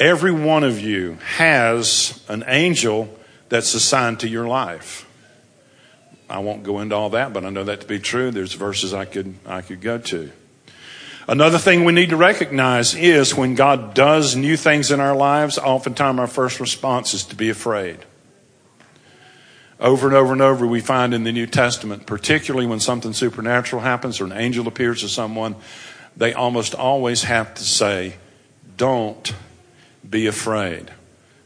every 0.00 0.32
one 0.32 0.64
of 0.64 0.80
you 0.80 1.18
has 1.36 2.22
an 2.28 2.44
angel 2.46 3.14
that's 3.48 3.74
assigned 3.74 4.20
to 4.20 4.28
your 4.28 4.46
life. 4.46 5.06
I 6.32 6.38
won't 6.38 6.62
go 6.62 6.80
into 6.80 6.94
all 6.94 7.10
that, 7.10 7.34
but 7.34 7.44
I 7.44 7.50
know 7.50 7.64
that 7.64 7.82
to 7.82 7.86
be 7.86 7.98
true. 7.98 8.30
There's 8.30 8.54
verses 8.54 8.94
I 8.94 9.04
could 9.04 9.34
I 9.44 9.60
could 9.60 9.82
go 9.82 9.98
to. 9.98 10.32
Another 11.28 11.58
thing 11.58 11.84
we 11.84 11.92
need 11.92 12.08
to 12.08 12.16
recognize 12.16 12.94
is 12.94 13.34
when 13.34 13.54
God 13.54 13.94
does 13.94 14.34
new 14.34 14.56
things 14.56 14.90
in 14.90 14.98
our 14.98 15.14
lives, 15.14 15.58
oftentimes 15.58 16.18
our 16.18 16.26
first 16.26 16.58
response 16.58 17.14
is 17.14 17.24
to 17.26 17.36
be 17.36 17.50
afraid. 17.50 17.98
Over 19.78 20.06
and 20.06 20.16
over 20.16 20.32
and 20.32 20.40
over, 20.40 20.66
we 20.66 20.80
find 20.80 21.12
in 21.12 21.24
the 21.24 21.32
New 21.32 21.46
Testament, 21.46 22.06
particularly 22.06 22.66
when 22.66 22.80
something 22.80 23.12
supernatural 23.12 23.82
happens 23.82 24.20
or 24.20 24.24
an 24.24 24.32
angel 24.32 24.66
appears 24.66 25.02
to 25.02 25.08
someone, 25.08 25.54
they 26.16 26.32
almost 26.32 26.74
always 26.74 27.24
have 27.24 27.54
to 27.56 27.62
say, 27.62 28.14
Don't 28.76 29.34
be 30.08 30.26
afraid. 30.26 30.90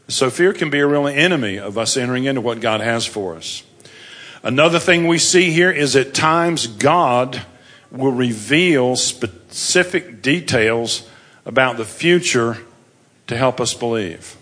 So, 0.07 0.29
fear 0.29 0.53
can 0.53 0.69
be 0.69 0.79
a 0.79 0.87
real 0.87 1.07
enemy 1.07 1.57
of 1.57 1.77
us 1.77 1.97
entering 1.97 2.23
into 2.23 2.39
what 2.39 2.61
God 2.61 2.79
has 2.79 3.05
for 3.05 3.35
us. 3.35 3.63
Another 4.47 4.79
thing 4.79 5.07
we 5.07 5.17
see 5.17 5.51
here 5.51 5.69
is 5.69 5.97
at 5.97 6.13
times 6.13 6.67
God 6.67 7.41
will 7.91 8.13
reveal 8.13 8.95
specific 8.95 10.21
details 10.21 11.05
about 11.45 11.75
the 11.75 11.83
future 11.83 12.57
to 13.27 13.35
help 13.35 13.59
us 13.59 13.73
believe. 13.73 14.37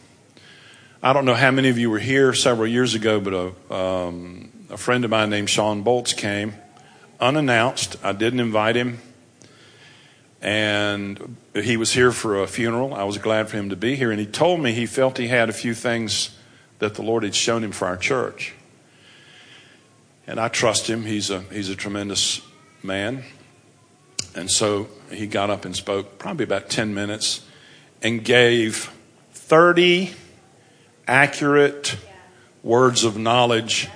I 1.01 1.11
don't 1.11 1.25
know 1.25 1.33
how 1.33 1.49
many 1.49 1.69
of 1.69 1.79
you 1.79 1.89
were 1.89 1.97
here 1.97 2.35
several 2.35 2.67
years 2.67 2.93
ago, 2.93 3.19
but 3.19 3.33
a, 3.33 3.75
um, 3.75 4.51
a 4.69 4.77
friend 4.77 5.03
of 5.05 5.09
mine 5.09 5.31
named 5.31 5.49
Shawn 5.49 5.83
Bolz 5.83 6.15
came 6.15 6.53
unannounced. 7.19 7.95
I 8.03 8.11
didn't 8.11 8.41
invite 8.41 8.75
him. 8.75 8.99
And 10.39 11.35
he 11.55 11.77
was 11.77 11.93
here 11.93 12.11
for 12.11 12.43
a 12.43 12.45
funeral. 12.45 12.93
I 12.93 13.05
was 13.05 13.17
glad 13.17 13.49
for 13.49 13.57
him 13.57 13.69
to 13.71 13.75
be 13.75 13.95
here. 13.95 14.11
And 14.11 14.19
he 14.19 14.27
told 14.27 14.59
me 14.59 14.71
he 14.71 14.85
felt 14.85 15.17
he 15.17 15.29
had 15.29 15.49
a 15.49 15.53
few 15.53 15.73
things 15.73 16.37
that 16.77 16.93
the 16.93 17.01
Lord 17.01 17.23
had 17.23 17.33
shown 17.33 17.63
him 17.63 17.71
for 17.71 17.87
our 17.87 17.97
church. 17.97 18.53
And 20.27 20.39
I 20.39 20.47
trust 20.47 20.89
him. 20.89 21.03
He's 21.03 21.29
a, 21.29 21.41
he's 21.41 21.69
a 21.69 21.75
tremendous 21.75 22.41
man. 22.81 23.23
And 24.35 24.49
so 24.49 24.87
he 25.11 25.27
got 25.27 25.49
up 25.49 25.65
and 25.65 25.75
spoke 25.75 26.17
probably 26.17 26.43
about 26.43 26.69
10 26.69 26.93
minutes 26.93 27.45
and 28.01 28.23
gave 28.23 28.91
30 29.31 30.11
accurate 31.07 31.97
words 32.63 33.03
of 33.03 33.17
knowledge 33.17 33.87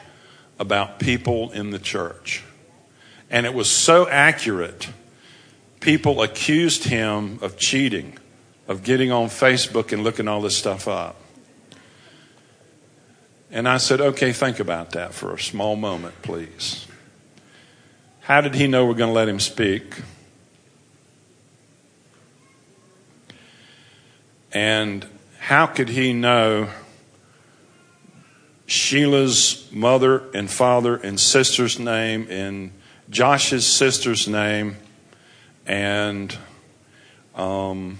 about 0.60 1.00
people 1.00 1.52
in 1.52 1.72
the 1.72 1.80
church. 1.80 2.44
And 3.30 3.46
it 3.46 3.54
was 3.54 3.70
so 3.70 4.08
accurate, 4.08 4.90
people 5.80 6.22
accused 6.22 6.86
him 6.86 7.40
of 7.42 7.58
cheating, 7.58 8.18
of 8.68 8.84
getting 8.84 9.12
on 9.12 9.28
Facebook 9.28 9.92
and 9.92 10.04
looking 10.04 10.28
all 10.28 10.42
this 10.42 10.58
stuff 10.58 10.88
up. 10.88 11.19
And 13.52 13.68
I 13.68 13.78
said, 13.78 14.00
okay, 14.00 14.32
think 14.32 14.60
about 14.60 14.92
that 14.92 15.14
for 15.14 15.34
a 15.34 15.40
small 15.40 15.76
moment, 15.76 16.22
please. 16.22 16.86
How 18.22 18.42
did 18.42 18.54
he 18.54 18.68
know 18.68 18.86
we're 18.86 18.94
going 18.94 19.10
to 19.10 19.14
let 19.14 19.28
him 19.28 19.40
speak? 19.40 19.96
And 24.52 25.06
how 25.40 25.66
could 25.66 25.90
he 25.90 26.14
know 26.14 26.70
Sheila's 28.70 29.68
mother 29.72 30.30
and 30.36 30.50
father 30.50 30.96
and 30.96 31.20
sister's 31.20 31.80
name, 31.80 32.28
and 32.30 32.72
Josh's 33.10 33.66
sister's 33.66 34.28
name, 34.28 34.78
and 35.66 36.38
um, 37.34 37.98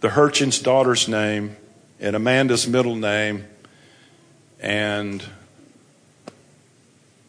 the 0.00 0.08
Hurchin's 0.08 0.58
daughter's 0.58 1.06
name, 1.06 1.54
and 2.00 2.14
Amanda's 2.14 2.68
middle 2.68 2.94
name, 2.94 3.44
and 4.60 5.24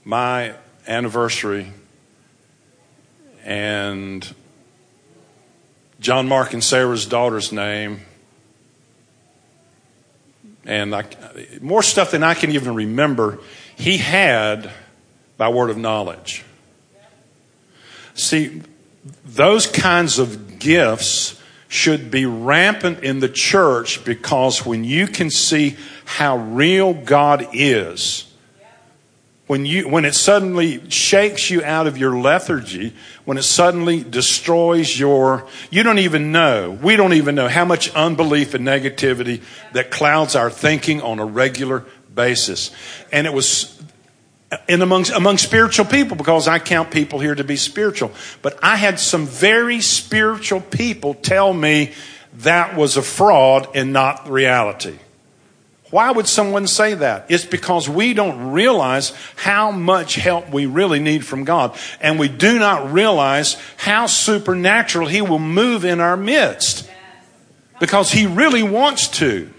my 0.03 0.53
anniversary, 0.88 1.71
and 3.43 4.33
John 5.99 6.27
Mark 6.27 6.53
and 6.53 6.63
Sarah's 6.63 7.05
daughter's 7.05 7.51
name, 7.51 8.01
and 10.65 10.95
I, 10.95 11.05
more 11.61 11.81
stuff 11.81 12.11
than 12.11 12.23
I 12.23 12.33
can 12.35 12.51
even 12.51 12.75
remember, 12.75 13.39
he 13.75 13.97
had 13.97 14.71
by 15.38 15.49
word 15.49 15.69
of 15.69 15.77
knowledge. 15.77 16.43
See, 18.13 18.61
those 19.25 19.65
kinds 19.65 20.19
of 20.19 20.59
gifts 20.59 21.38
should 21.69 22.11
be 22.11 22.25
rampant 22.25 23.01
in 23.01 23.21
the 23.21 23.29
church 23.29 24.03
because 24.03 24.65
when 24.65 24.83
you 24.83 25.07
can 25.07 25.29
see 25.29 25.77
how 26.03 26.35
real 26.35 26.93
God 26.93 27.47
is, 27.53 28.25
when 29.47 29.65
you 29.65 29.88
when 29.88 30.03
it 30.03 30.13
suddenly 30.13 30.88
shakes 30.89 31.49
you 31.49 31.63
out 31.63 31.88
of 31.88 31.97
your 31.97 32.19
lethargy 32.19 32.93
when 33.25 33.35
it 33.35 33.43
suddenly 33.43 34.03
destroys 34.03 34.99
your 34.99 35.47
you 35.71 35.81
don't 35.81 35.97
even 35.97 36.31
know 36.31 36.77
we 36.83 36.95
don't 36.95 37.13
even 37.13 37.33
know 37.33 37.47
how 37.47 37.65
much 37.65 37.91
unbelief 37.95 38.53
and 38.53 38.63
negativity 38.63 39.41
that 39.73 39.89
clouds 39.89 40.35
our 40.35 40.51
thinking 40.51 41.01
on 41.01 41.17
a 41.17 41.25
regular 41.25 41.83
basis. 42.13 42.71
And 43.11 43.25
it 43.25 43.33
was 43.33 43.81
in 44.67 44.81
among, 44.81 45.09
among 45.11 45.37
spiritual 45.37 45.85
people 45.85 46.17
because 46.17 46.47
I 46.47 46.59
count 46.59 46.91
people 46.91 47.19
here 47.19 47.35
to 47.35 47.43
be 47.43 47.55
spiritual. 47.55 48.11
But 48.41 48.57
I 48.63 48.75
had 48.77 48.99
some 48.99 49.25
very 49.25 49.81
spiritual 49.81 50.61
people 50.61 51.13
tell 51.13 51.53
me 51.53 51.93
that 52.39 52.75
was 52.75 52.97
a 52.97 53.01
fraud 53.01 53.67
and 53.75 53.93
not 53.93 54.29
reality. 54.29 54.97
Why 55.91 56.11
would 56.11 56.27
someone 56.27 56.67
say 56.67 56.93
that? 56.93 57.25
It's 57.29 57.45
because 57.45 57.89
we 57.89 58.13
don't 58.13 58.51
realize 58.51 59.11
how 59.35 59.71
much 59.71 60.15
help 60.15 60.49
we 60.51 60.67
really 60.67 60.99
need 60.99 61.25
from 61.25 61.45
God. 61.45 61.75
And 61.99 62.19
we 62.19 62.27
do 62.27 62.59
not 62.59 62.91
realize 62.91 63.57
how 63.77 64.05
supernatural 64.05 65.07
He 65.07 65.21
will 65.21 65.39
move 65.39 65.85
in 65.85 65.99
our 65.99 66.15
midst. 66.15 66.87
Because 67.79 68.11
He 68.11 68.27
really 68.27 68.61
wants 68.61 69.07
to. 69.19 69.51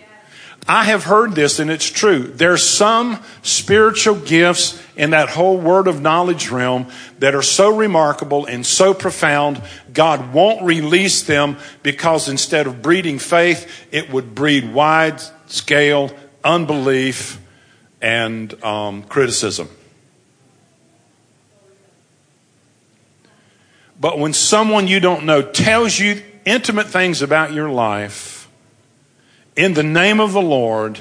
I 0.69 0.85
have 0.85 1.05
heard 1.05 1.33
this 1.33 1.59
and 1.59 1.71
it's 1.71 1.89
true. 1.89 2.23
There's 2.23 2.63
some 2.63 3.23
spiritual 3.43 4.15
gifts 4.17 4.81
in 4.95 5.11
that 5.11 5.31
whole 5.31 5.59
word 5.59 5.89
of 5.89 6.01
knowledge 6.01 6.51
realm 6.51 6.87
that 7.19 7.35
are 7.35 7.43
so 7.43 7.75
remarkable 7.75 8.47
and 8.47 8.65
so 8.65 8.93
profound, 8.95 9.63
God 9.93 10.33
won't 10.33 10.63
release 10.63 11.23
them 11.23 11.57
because 11.83 12.29
instead 12.29 12.67
of 12.67 12.83
breeding 12.83 13.19
faith, 13.19 13.89
it 13.91 14.11
would 14.13 14.35
breed 14.35 14.73
wide 14.73 15.21
scale 15.47 16.11
unbelief 16.45 17.41
and 18.01 18.63
um, 18.63 19.03
criticism. 19.05 19.69
But 23.99 24.19
when 24.19 24.33
someone 24.33 24.87
you 24.87 25.01
don't 25.01 25.27
know 25.27 25.43
tells 25.43 25.99
you 25.99 26.23
intimate 26.47 26.87
things 26.87 27.21
about 27.21 27.53
your 27.53 27.69
life 27.69 28.40
in 29.61 29.75
the 29.75 29.83
name 29.83 30.21
of 30.21 30.33
the 30.33 30.41
Lord, 30.41 31.01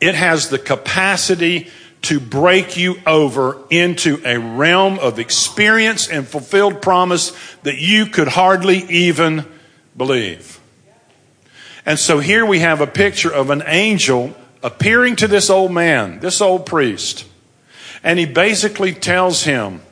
it 0.00 0.14
has 0.14 0.50
the 0.50 0.58
capacity 0.58 1.68
to 2.02 2.20
break 2.20 2.76
you 2.76 2.94
over 3.08 3.58
into 3.70 4.22
a 4.24 4.38
realm 4.38 5.00
of 5.00 5.18
experience 5.18 6.08
and 6.08 6.26
fulfilled 6.26 6.80
promise 6.80 7.32
that 7.64 7.78
you 7.78 8.06
could 8.06 8.28
hardly 8.28 8.78
even 8.88 9.44
believe. 9.96 10.60
And 11.84 11.98
so 11.98 12.20
here 12.20 12.46
we 12.46 12.60
have 12.60 12.80
a 12.80 12.86
picture 12.86 13.32
of 13.32 13.50
an 13.50 13.64
angel 13.66 14.32
appearing 14.62 15.16
to 15.16 15.26
this 15.26 15.50
old 15.50 15.72
man, 15.72 16.20
this 16.20 16.40
old 16.40 16.66
priest, 16.66 17.26
and 18.04 18.16
he 18.16 18.26
basically 18.26 18.92
tells 18.92 19.42
him, 19.42 19.82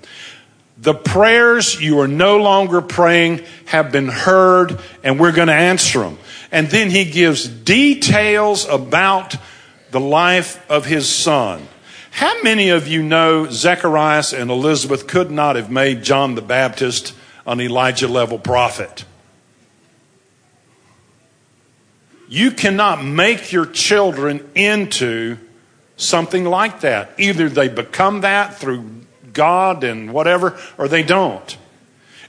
the 0.79 0.95
prayers 0.95 1.81
you 1.81 1.99
are 1.99 2.09
no 2.09 2.37
longer 2.37 2.81
praying 2.81 3.45
have 3.67 3.91
been 3.91 4.09
heard 4.09 4.79
and 5.03 5.19
we're 5.19 5.33
going 5.33 5.49
to 5.49 5.55
answer 5.55 5.99
them. 5.99 6.19
And 6.53 6.69
then 6.69 6.91
he 6.91 7.05
gives 7.05 7.47
details 7.47 8.67
about 8.67 9.37
the 9.91 10.01
life 10.01 10.65
of 10.71 10.87
his 10.87 11.09
son. 11.09 11.69
How 12.11 12.43
many 12.43 12.71
of 12.71 12.89
you 12.89 13.03
know 13.03 13.47
Zacharias 13.51 14.33
and 14.33 14.51
Elizabeth 14.51 15.07
could 15.07 15.31
not 15.31 15.57
have 15.57 15.71
made 15.71 16.03
John 16.03 16.35
the 16.35 16.43
Baptist 16.43 17.15
an 17.47 17.61
Elijah 17.61 18.09
level 18.09 18.39
prophet? 18.39 19.05
You 22.29 22.51
cannot 22.53 23.05
make 23.05 23.53
your 23.53 23.67
children 23.67 24.49
into 24.55 25.37
something 25.97 26.45
like 26.45 26.81
that. 26.81 27.13
Either 27.19 27.49
they 27.49 27.69
become 27.69 28.21
that 28.21 28.57
through 28.57 28.89
God 29.33 29.85
and 29.85 30.13
whatever, 30.13 30.59
or 30.79 30.89
they 30.89 31.03
don't. 31.03 31.57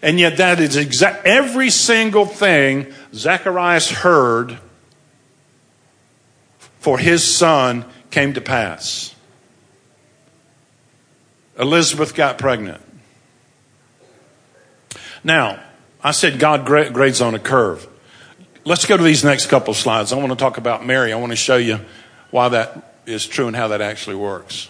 And 0.02 0.20
yet, 0.20 0.38
that 0.38 0.60
is 0.60 0.76
exact. 0.76 1.26
Every 1.26 1.70
single 1.70 2.26
thing 2.26 2.92
Zacharias 3.14 3.90
heard 3.92 4.58
for 6.80 6.98
his 6.98 7.24
son 7.24 7.86
came 8.10 8.34
to 8.34 8.42
pass. 8.42 9.14
Elizabeth 11.60 12.16
got 12.16 12.40
pregnant. 12.40 12.82
Now, 15.24 15.60
I 16.04 16.12
said 16.12 16.40
God 16.40 16.66
grades 16.66 17.22
on 17.22 17.36
a 17.36 17.40
curve. 17.40 17.88
Let's 18.66 18.86
go 18.86 18.98
to 18.98 19.04
these 19.04 19.24
next 19.24 19.48
couple 19.48 19.74
slides. 19.74 20.12
I 20.12 20.18
want 20.18 20.32
to 20.32 20.36
talk 20.36 20.58
about 20.58 20.86
Mary. 20.86 21.14
I 21.14 21.18
want 21.18 21.32
to 21.32 21.36
show 21.36 21.58
you 21.58 21.80
why 22.32 22.50
that 22.50 22.96
is 23.06 23.28
true 23.28 23.48
and 23.48 23.56
how 23.56 23.70
that 23.70 23.82
actually 23.82 24.16
works. 24.16 24.70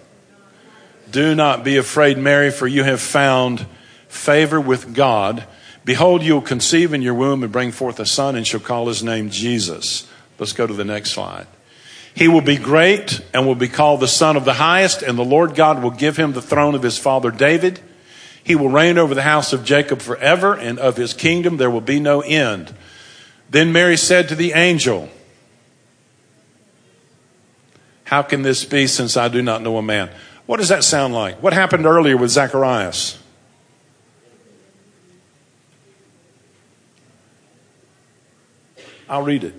Do 1.11 1.35
not 1.35 1.63
be 1.63 1.77
afraid, 1.77 2.17
Mary, 2.17 2.51
for 2.51 2.67
you 2.67 2.83
have 2.83 3.01
found 3.01 3.65
favor 4.07 4.59
with 4.59 4.95
God. 4.95 5.45
Behold, 5.83 6.23
you 6.23 6.33
will 6.33 6.41
conceive 6.41 6.93
in 6.93 7.01
your 7.01 7.13
womb 7.13 7.43
and 7.43 7.51
bring 7.51 7.71
forth 7.71 7.99
a 7.99 8.05
son 8.05 8.35
and 8.35 8.45
shall 8.45 8.59
call 8.59 8.87
his 8.87 9.03
name 9.03 9.29
Jesus. 9.29 10.07
Let's 10.39 10.53
go 10.53 10.65
to 10.65 10.73
the 10.73 10.85
next 10.85 11.11
slide. 11.11 11.47
He 12.13 12.27
will 12.27 12.41
be 12.41 12.57
great 12.57 13.21
and 13.33 13.45
will 13.45 13.55
be 13.55 13.69
called 13.69 13.99
the 13.99 14.07
Son 14.07 14.35
of 14.35 14.43
the 14.43 14.53
Highest, 14.53 15.01
and 15.01 15.17
the 15.17 15.23
Lord 15.23 15.55
God 15.55 15.81
will 15.81 15.91
give 15.91 16.17
him 16.17 16.33
the 16.33 16.41
throne 16.41 16.75
of 16.75 16.83
his 16.83 16.97
father 16.97 17.31
David 17.31 17.79
he 18.43 18.55
will 18.55 18.69
reign 18.69 18.97
over 18.97 19.13
the 19.13 19.21
house 19.21 19.53
of 19.53 19.63
Jacob 19.63 20.01
forever, 20.01 20.55
and 20.55 20.79
of 20.79 20.97
his 20.97 21.13
kingdom 21.13 21.57
there 21.57 21.69
will 21.69 21.81
be 21.81 21.99
no 21.99 22.21
end. 22.21 22.73
Then 23.49 23.71
Mary 23.71 23.97
said 23.97 24.29
to 24.29 24.35
the 24.35 24.53
angel, 24.53 25.09
How 28.05 28.23
can 28.23 28.41
this 28.41 28.65
be 28.65 28.87
since 28.87 29.15
I 29.15 29.27
do 29.27 29.41
not 29.41 29.61
know 29.61 29.77
a 29.77 29.81
man? 29.81 30.09
What 30.51 30.57
does 30.57 30.67
that 30.67 30.83
sound 30.83 31.13
like? 31.13 31.41
What 31.41 31.53
happened 31.53 31.85
earlier 31.85 32.17
with 32.17 32.29
Zacharias? 32.29 33.17
I'll 39.07 39.21
read 39.21 39.45
it. 39.45 39.55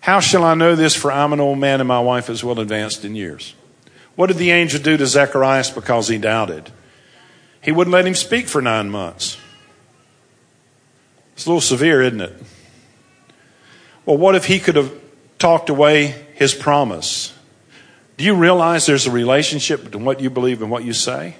How 0.00 0.20
shall 0.20 0.42
I 0.42 0.54
know 0.54 0.74
this? 0.74 0.94
For 0.94 1.12
I'm 1.12 1.34
an 1.34 1.40
old 1.40 1.58
man 1.58 1.82
and 1.82 1.86
my 1.86 2.00
wife 2.00 2.30
is 2.30 2.42
well 2.42 2.60
advanced 2.60 3.04
in 3.04 3.14
years. 3.14 3.54
What 4.16 4.28
did 4.28 4.38
the 4.38 4.52
angel 4.52 4.80
do 4.80 4.96
to 4.96 5.06
Zacharias 5.06 5.68
because 5.68 6.08
he 6.08 6.16
doubted? 6.16 6.70
He 7.60 7.72
wouldn't 7.72 7.92
let 7.92 8.06
him 8.06 8.14
speak 8.14 8.48
for 8.48 8.62
nine 8.62 8.88
months. 8.88 9.36
It's 11.34 11.44
a 11.44 11.50
little 11.50 11.60
severe, 11.60 12.00
isn't 12.00 12.22
it? 12.22 12.42
Well, 14.06 14.16
what 14.16 14.34
if 14.34 14.46
he 14.46 14.58
could 14.58 14.76
have 14.76 14.98
talked 15.38 15.68
away 15.68 16.24
his 16.36 16.54
promise? 16.54 17.34
Do 18.22 18.26
you 18.26 18.36
realize 18.36 18.86
there's 18.86 19.08
a 19.08 19.10
relationship 19.10 19.82
between 19.82 20.04
what 20.04 20.20
you 20.20 20.30
believe 20.30 20.62
and 20.62 20.70
what 20.70 20.84
you 20.84 20.92
say? 20.92 21.34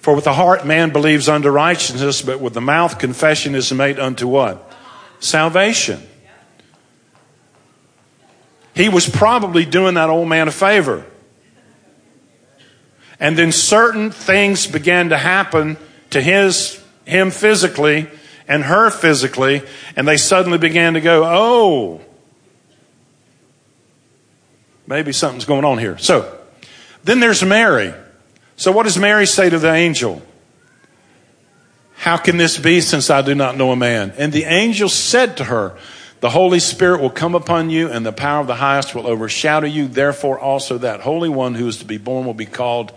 For 0.00 0.14
with 0.14 0.24
the 0.24 0.34
heart 0.34 0.66
man 0.66 0.90
believes 0.90 1.30
unto 1.30 1.48
righteousness, 1.48 2.20
but 2.20 2.40
with 2.40 2.52
the 2.52 2.60
mouth 2.60 2.98
confession 2.98 3.54
is 3.54 3.72
made 3.72 3.98
unto 3.98 4.28
what? 4.28 4.70
Salvation. 5.18 6.02
He 8.74 8.90
was 8.90 9.08
probably 9.08 9.64
doing 9.64 9.94
that 9.94 10.10
old 10.10 10.28
man 10.28 10.46
a 10.46 10.50
favor. 10.50 11.06
And 13.18 13.38
then 13.38 13.50
certain 13.50 14.10
things 14.10 14.66
began 14.66 15.08
to 15.08 15.16
happen 15.16 15.78
to 16.10 16.20
his, 16.20 16.84
him 17.06 17.30
physically 17.30 18.08
and 18.46 18.62
her 18.64 18.90
physically, 18.90 19.62
and 19.96 20.06
they 20.06 20.18
suddenly 20.18 20.58
began 20.58 20.92
to 20.92 21.00
go, 21.00 21.24
oh, 21.24 22.02
maybe 24.86 25.12
something's 25.12 25.44
going 25.44 25.64
on 25.64 25.78
here. 25.78 25.98
So, 25.98 26.38
then 27.04 27.20
there's 27.20 27.42
Mary. 27.44 27.94
So, 28.56 28.72
what 28.72 28.84
does 28.84 28.98
Mary 28.98 29.26
say 29.26 29.50
to 29.50 29.58
the 29.58 29.72
angel? 29.72 30.22
How 31.96 32.16
can 32.16 32.36
this 32.36 32.58
be 32.58 32.80
since 32.80 33.10
I 33.10 33.22
do 33.22 33.34
not 33.34 33.56
know 33.56 33.72
a 33.72 33.76
man? 33.76 34.12
And 34.18 34.32
the 34.32 34.44
angel 34.44 34.88
said 34.88 35.38
to 35.38 35.44
her, 35.44 35.76
the 36.20 36.30
Holy 36.30 36.58
Spirit 36.58 37.02
will 37.02 37.10
come 37.10 37.34
upon 37.34 37.68
you, 37.68 37.90
and 37.90 38.06
the 38.06 38.12
power 38.12 38.40
of 38.40 38.46
the 38.46 38.54
highest 38.54 38.94
will 38.94 39.06
overshadow 39.06 39.66
you. 39.66 39.88
Therefore, 39.88 40.38
also 40.38 40.78
that 40.78 41.00
Holy 41.00 41.28
One 41.28 41.54
who 41.54 41.68
is 41.68 41.76
to 41.78 41.84
be 41.84 41.98
born 41.98 42.24
will 42.24 42.32
be 42.32 42.46
called 42.46 42.92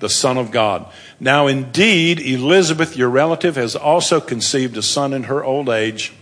the 0.00 0.08
Son 0.08 0.36
of 0.36 0.50
God. 0.50 0.90
Now, 1.20 1.46
indeed, 1.46 2.18
Elizabeth, 2.18 2.96
your 2.96 3.10
relative, 3.10 3.54
has 3.54 3.76
also 3.76 4.20
conceived 4.20 4.76
a 4.76 4.82
son 4.82 5.12
in 5.12 5.24
her 5.24 5.44
old 5.44 5.68
age. 5.68 6.12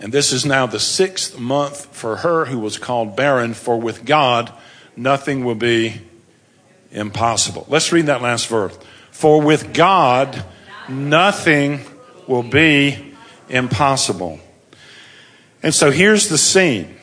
And 0.00 0.12
this 0.12 0.32
is 0.32 0.46
now 0.46 0.66
the 0.66 0.80
sixth 0.80 1.38
month 1.38 1.94
for 1.94 2.16
her 2.16 2.46
who 2.46 2.58
was 2.58 2.78
called 2.78 3.16
barren, 3.16 3.52
for 3.52 3.78
with 3.78 4.06
God 4.06 4.50
nothing 4.96 5.44
will 5.44 5.54
be 5.54 6.00
impossible. 6.90 7.66
Let's 7.68 7.92
read 7.92 8.06
that 8.06 8.22
last 8.22 8.48
verse. 8.48 8.76
For 9.10 9.42
with 9.42 9.74
God, 9.74 10.42
nothing 10.88 11.80
will 12.26 12.42
be 12.42 13.14
impossible. 13.48 14.40
And 15.62 15.74
so 15.74 15.90
here's 15.90 16.28
the 16.28 16.38
scene. 16.38 16.96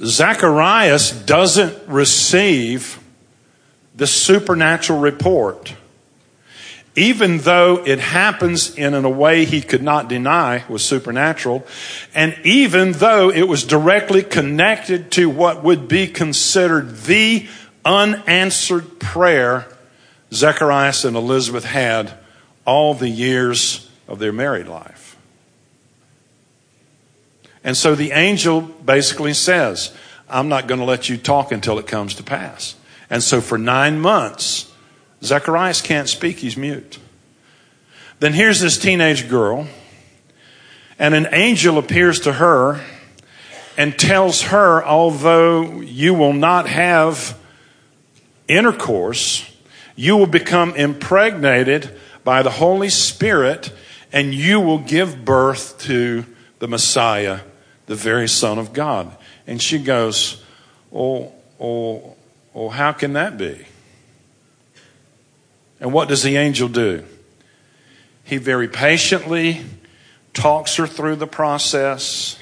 Zacharias 0.00 1.10
doesn't 1.10 1.88
receive 1.88 3.00
the 3.94 4.06
supernatural 4.06 5.00
report 5.00 5.74
even 6.94 7.38
though 7.38 7.82
it 7.86 7.98
happens 7.98 8.76
in 8.76 8.94
a 8.94 9.08
way 9.08 9.44
he 9.44 9.62
could 9.62 9.82
not 9.82 10.08
deny 10.08 10.64
was 10.68 10.84
supernatural, 10.84 11.66
and 12.14 12.36
even 12.44 12.92
though 12.92 13.30
it 13.30 13.48
was 13.48 13.64
directly 13.64 14.22
connected 14.22 15.10
to 15.12 15.28
what 15.30 15.64
would 15.64 15.88
be 15.88 16.06
considered 16.06 16.96
the 17.02 17.46
unanswered 17.84 19.00
prayer 19.00 19.66
Zacharias 20.32 21.04
and 21.04 21.16
Elizabeth 21.16 21.64
had 21.64 22.14
all 22.64 22.94
the 22.94 23.08
years 23.08 23.90
of 24.08 24.18
their 24.18 24.32
married 24.32 24.66
life. 24.66 25.16
And 27.64 27.76
so 27.76 27.94
the 27.94 28.12
angel 28.12 28.60
basically 28.60 29.34
says, 29.34 29.94
I'm 30.28 30.48
not 30.48 30.66
going 30.66 30.80
to 30.80 30.86
let 30.86 31.08
you 31.08 31.16
talk 31.16 31.52
until 31.52 31.78
it 31.78 31.86
comes 31.86 32.14
to 32.14 32.22
pass. 32.22 32.74
And 33.10 33.22
so 33.22 33.40
for 33.40 33.58
nine 33.58 34.00
months, 34.00 34.71
Zacharias 35.22 35.80
can't 35.80 36.08
speak, 36.08 36.38
he's 36.38 36.56
mute. 36.56 36.98
Then 38.18 38.32
here's 38.32 38.60
this 38.60 38.78
teenage 38.78 39.28
girl, 39.28 39.66
and 40.98 41.14
an 41.14 41.28
angel 41.32 41.78
appears 41.78 42.20
to 42.20 42.34
her 42.34 42.84
and 43.76 43.98
tells 43.98 44.42
her, 44.42 44.84
although 44.84 45.80
you 45.80 46.14
will 46.14 46.32
not 46.32 46.68
have 46.68 47.38
intercourse, 48.48 49.48
you 49.96 50.16
will 50.16 50.26
become 50.26 50.74
impregnated 50.74 51.98
by 52.24 52.42
the 52.42 52.50
Holy 52.50 52.88
Spirit 52.88 53.72
and 54.12 54.34
you 54.34 54.60
will 54.60 54.78
give 54.78 55.24
birth 55.24 55.78
to 55.80 56.26
the 56.58 56.68
Messiah, 56.68 57.40
the 57.86 57.94
very 57.94 58.28
Son 58.28 58.58
of 58.58 58.72
God. 58.72 59.16
And 59.46 59.60
she 59.60 59.78
goes, 59.78 60.42
Oh, 60.92 61.32
oh, 61.58 62.14
oh, 62.54 62.68
how 62.68 62.92
can 62.92 63.14
that 63.14 63.38
be? 63.38 63.66
And 65.82 65.92
what 65.92 66.08
does 66.08 66.22
the 66.22 66.36
angel 66.36 66.68
do? 66.68 67.04
He 68.22 68.36
very 68.36 68.68
patiently 68.68 69.62
talks 70.32 70.76
her 70.76 70.86
through 70.86 71.16
the 71.16 71.26
process. 71.26 72.38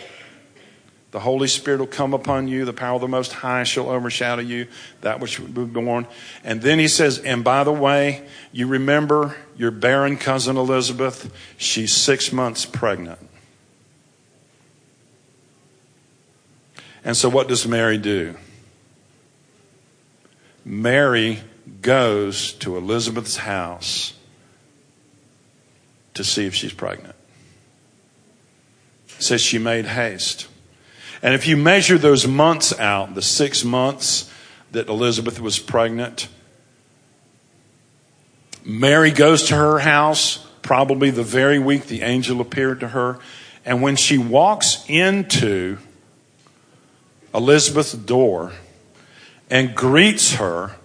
The 1.12 1.20
Holy 1.20 1.48
Spirit 1.48 1.80
will 1.80 1.86
come 1.86 2.12
upon 2.12 2.48
you. 2.48 2.66
The 2.66 2.74
power 2.74 2.96
of 2.96 3.00
the 3.00 3.08
Most 3.08 3.32
High 3.32 3.64
shall 3.64 3.88
overshadow 3.88 4.42
you, 4.42 4.66
that 5.00 5.20
which 5.20 5.40
will 5.40 5.48
be 5.48 5.64
born. 5.64 6.06
And 6.44 6.60
then 6.60 6.78
he 6.78 6.86
says, 6.86 7.18
and 7.18 7.42
by 7.42 7.64
the 7.64 7.72
way, 7.72 8.28
you 8.52 8.66
remember 8.66 9.34
your 9.56 9.70
barren 9.70 10.18
cousin 10.18 10.58
Elizabeth? 10.58 11.34
She's 11.56 11.94
six 11.94 12.34
months 12.34 12.66
pregnant. 12.66 13.20
And 17.02 17.16
so 17.16 17.30
what 17.30 17.48
does 17.48 17.66
Mary 17.66 17.96
do? 17.96 18.36
Mary 20.62 21.40
goes 21.80 22.52
to 22.54 22.76
Elizabeth's 22.76 23.38
house 23.38 24.14
to 26.14 26.24
see 26.24 26.46
if 26.46 26.54
she's 26.54 26.72
pregnant. 26.72 27.14
It 29.18 29.22
says 29.22 29.40
she 29.40 29.58
made 29.58 29.86
haste. 29.86 30.48
And 31.22 31.34
if 31.34 31.46
you 31.46 31.56
measure 31.56 31.98
those 31.98 32.26
months 32.26 32.78
out, 32.78 33.14
the 33.14 33.22
six 33.22 33.64
months 33.64 34.32
that 34.72 34.88
Elizabeth 34.88 35.40
was 35.40 35.58
pregnant, 35.58 36.28
Mary 38.64 39.10
goes 39.10 39.44
to 39.48 39.54
her 39.54 39.78
house, 39.80 40.46
probably 40.62 41.10
the 41.10 41.22
very 41.22 41.58
week 41.58 41.86
the 41.86 42.02
angel 42.02 42.40
appeared 42.40 42.80
to 42.80 42.88
her. 42.88 43.18
And 43.64 43.82
when 43.82 43.96
she 43.96 44.16
walks 44.18 44.84
into 44.88 45.78
Elizabeth's 47.34 47.92
door 47.92 48.52
and 49.50 49.74
greets 49.74 50.34
her, 50.34 50.76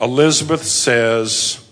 Elizabeth 0.00 0.64
says, 0.64 1.64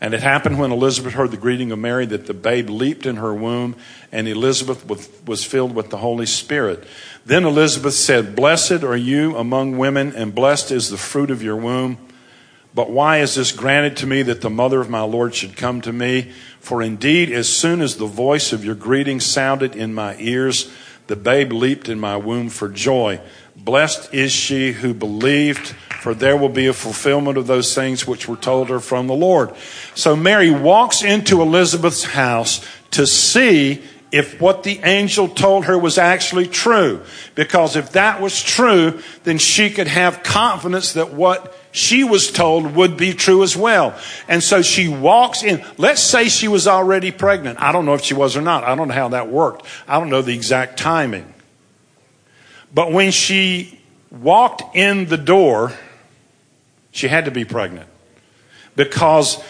and 0.00 0.14
it 0.14 0.22
happened 0.22 0.58
when 0.58 0.72
Elizabeth 0.72 1.12
heard 1.12 1.30
the 1.30 1.36
greeting 1.36 1.72
of 1.72 1.78
Mary 1.78 2.06
that 2.06 2.26
the 2.26 2.34
babe 2.34 2.70
leaped 2.70 3.04
in 3.04 3.16
her 3.16 3.34
womb, 3.34 3.76
and 4.10 4.26
Elizabeth 4.26 4.88
was 5.26 5.44
filled 5.44 5.74
with 5.74 5.90
the 5.90 5.98
Holy 5.98 6.24
Spirit. 6.26 6.84
Then 7.26 7.44
Elizabeth 7.44 7.94
said, 7.94 8.34
Blessed 8.34 8.82
are 8.82 8.96
you 8.96 9.36
among 9.36 9.76
women, 9.76 10.14
and 10.16 10.34
blessed 10.34 10.72
is 10.72 10.88
the 10.88 10.96
fruit 10.96 11.30
of 11.30 11.42
your 11.42 11.56
womb. 11.56 11.98
But 12.74 12.90
why 12.90 13.18
is 13.18 13.34
this 13.34 13.52
granted 13.52 13.98
to 13.98 14.06
me 14.06 14.22
that 14.22 14.40
the 14.40 14.50
mother 14.50 14.80
of 14.80 14.88
my 14.88 15.02
Lord 15.02 15.34
should 15.34 15.56
come 15.56 15.80
to 15.82 15.92
me? 15.92 16.32
For 16.60 16.82
indeed, 16.82 17.30
as 17.30 17.48
soon 17.48 17.82
as 17.82 17.96
the 17.96 18.06
voice 18.06 18.52
of 18.52 18.64
your 18.64 18.76
greeting 18.76 19.20
sounded 19.20 19.76
in 19.76 19.92
my 19.92 20.16
ears, 20.18 20.70
the 21.08 21.16
babe 21.16 21.52
leaped 21.52 21.88
in 21.88 21.98
my 22.00 22.16
womb 22.16 22.48
for 22.48 22.68
joy. 22.68 23.20
Blessed 23.56 24.14
is 24.14 24.32
she 24.32 24.72
who 24.72 24.94
believed 24.94 25.74
for 26.00 26.14
there 26.14 26.36
will 26.36 26.48
be 26.48 26.66
a 26.66 26.72
fulfillment 26.72 27.36
of 27.36 27.46
those 27.46 27.74
things 27.74 28.06
which 28.06 28.26
were 28.26 28.36
told 28.36 28.70
her 28.70 28.80
from 28.80 29.06
the 29.06 29.14
Lord. 29.14 29.54
So 29.94 30.16
Mary 30.16 30.50
walks 30.50 31.02
into 31.02 31.42
Elizabeth's 31.42 32.04
house 32.04 32.64
to 32.92 33.06
see 33.06 33.82
if 34.12 34.40
what 34.40 34.62
the 34.62 34.80
angel 34.80 35.28
told 35.28 35.66
her 35.66 35.78
was 35.78 35.98
actually 35.98 36.48
true. 36.48 37.02
Because 37.34 37.76
if 37.76 37.92
that 37.92 38.20
was 38.20 38.42
true, 38.42 39.00
then 39.24 39.38
she 39.38 39.70
could 39.70 39.86
have 39.86 40.22
confidence 40.22 40.94
that 40.94 41.12
what 41.12 41.56
she 41.70 42.02
was 42.02 42.32
told 42.32 42.74
would 42.74 42.96
be 42.96 43.12
true 43.12 43.42
as 43.42 43.56
well. 43.56 43.96
And 44.26 44.42
so 44.42 44.62
she 44.62 44.88
walks 44.88 45.42
in. 45.42 45.64
Let's 45.76 46.02
say 46.02 46.28
she 46.28 46.48
was 46.48 46.66
already 46.66 47.12
pregnant. 47.12 47.60
I 47.60 47.72
don't 47.72 47.86
know 47.86 47.94
if 47.94 48.02
she 48.02 48.14
was 48.14 48.36
or 48.36 48.42
not. 48.42 48.64
I 48.64 48.74
don't 48.74 48.88
know 48.88 48.94
how 48.94 49.10
that 49.10 49.28
worked. 49.28 49.66
I 49.86 50.00
don't 50.00 50.08
know 50.08 50.22
the 50.22 50.34
exact 50.34 50.78
timing. 50.78 51.32
But 52.74 52.90
when 52.90 53.12
she 53.12 53.78
walked 54.10 54.74
in 54.74 55.06
the 55.06 55.16
door, 55.16 55.72
she 56.90 57.08
had 57.08 57.26
to 57.26 57.30
be 57.30 57.44
pregnant 57.44 57.88
because 58.76 59.42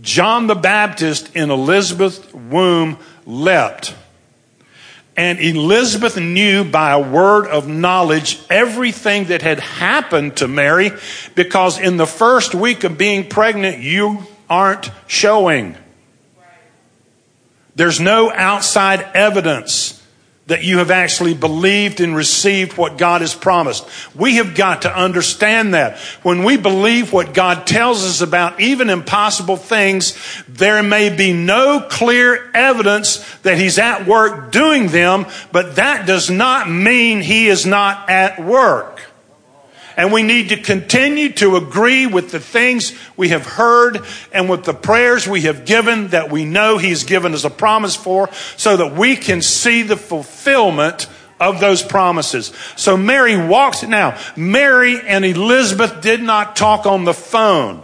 John 0.00 0.46
the 0.46 0.54
Baptist 0.54 1.34
in 1.34 1.50
Elizabeth's 1.50 2.32
womb 2.32 2.98
leapt. 3.24 3.94
And 5.16 5.40
Elizabeth 5.40 6.18
knew 6.18 6.62
by 6.62 6.92
a 6.92 7.00
word 7.00 7.46
of 7.46 7.66
knowledge 7.66 8.38
everything 8.50 9.24
that 9.26 9.40
had 9.40 9.60
happened 9.60 10.36
to 10.38 10.48
Mary 10.48 10.92
because 11.34 11.78
in 11.78 11.96
the 11.96 12.06
first 12.06 12.54
week 12.54 12.84
of 12.84 12.98
being 12.98 13.26
pregnant, 13.26 13.78
you 13.78 14.26
aren't 14.50 14.90
showing. 15.06 15.74
There's 17.74 17.98
no 17.98 18.30
outside 18.30 19.00
evidence 19.14 19.95
that 20.46 20.62
you 20.62 20.78
have 20.78 20.92
actually 20.92 21.34
believed 21.34 22.00
and 22.00 22.14
received 22.14 22.76
what 22.78 22.98
God 22.98 23.20
has 23.20 23.34
promised. 23.34 23.84
We 24.14 24.36
have 24.36 24.54
got 24.54 24.82
to 24.82 24.96
understand 24.96 25.74
that. 25.74 25.98
When 26.22 26.44
we 26.44 26.56
believe 26.56 27.12
what 27.12 27.34
God 27.34 27.66
tells 27.66 28.04
us 28.04 28.20
about 28.20 28.60
even 28.60 28.88
impossible 28.88 29.56
things, 29.56 30.16
there 30.48 30.84
may 30.84 31.14
be 31.14 31.32
no 31.32 31.84
clear 31.90 32.50
evidence 32.54 33.16
that 33.38 33.58
He's 33.58 33.78
at 33.78 34.06
work 34.06 34.52
doing 34.52 34.86
them, 34.88 35.26
but 35.50 35.76
that 35.76 36.06
does 36.06 36.30
not 36.30 36.70
mean 36.70 37.20
He 37.20 37.48
is 37.48 37.66
not 37.66 38.08
at 38.08 38.42
work. 38.42 39.00
And 39.96 40.12
we 40.12 40.22
need 40.22 40.50
to 40.50 40.56
continue 40.58 41.30
to 41.34 41.56
agree 41.56 42.06
with 42.06 42.30
the 42.30 42.40
things 42.40 42.92
we 43.16 43.30
have 43.30 43.46
heard 43.46 44.00
and 44.30 44.48
with 44.48 44.64
the 44.64 44.74
prayers 44.74 45.26
we 45.26 45.42
have 45.42 45.64
given 45.64 46.08
that 46.08 46.30
we 46.30 46.44
know 46.44 46.76
He's 46.76 47.04
given 47.04 47.32
us 47.32 47.44
a 47.44 47.50
promise 47.50 47.96
for 47.96 48.28
so 48.56 48.76
that 48.76 48.94
we 48.94 49.16
can 49.16 49.40
see 49.40 49.82
the 49.82 49.96
fulfillment 49.96 51.08
of 51.40 51.60
those 51.60 51.82
promises. 51.82 52.52
So 52.76 52.96
Mary 52.96 53.36
walks 53.36 53.82
now. 53.82 54.18
Mary 54.36 55.00
and 55.00 55.24
Elizabeth 55.24 56.02
did 56.02 56.22
not 56.22 56.56
talk 56.56 56.86
on 56.86 57.04
the 57.04 57.14
phone. 57.14 57.82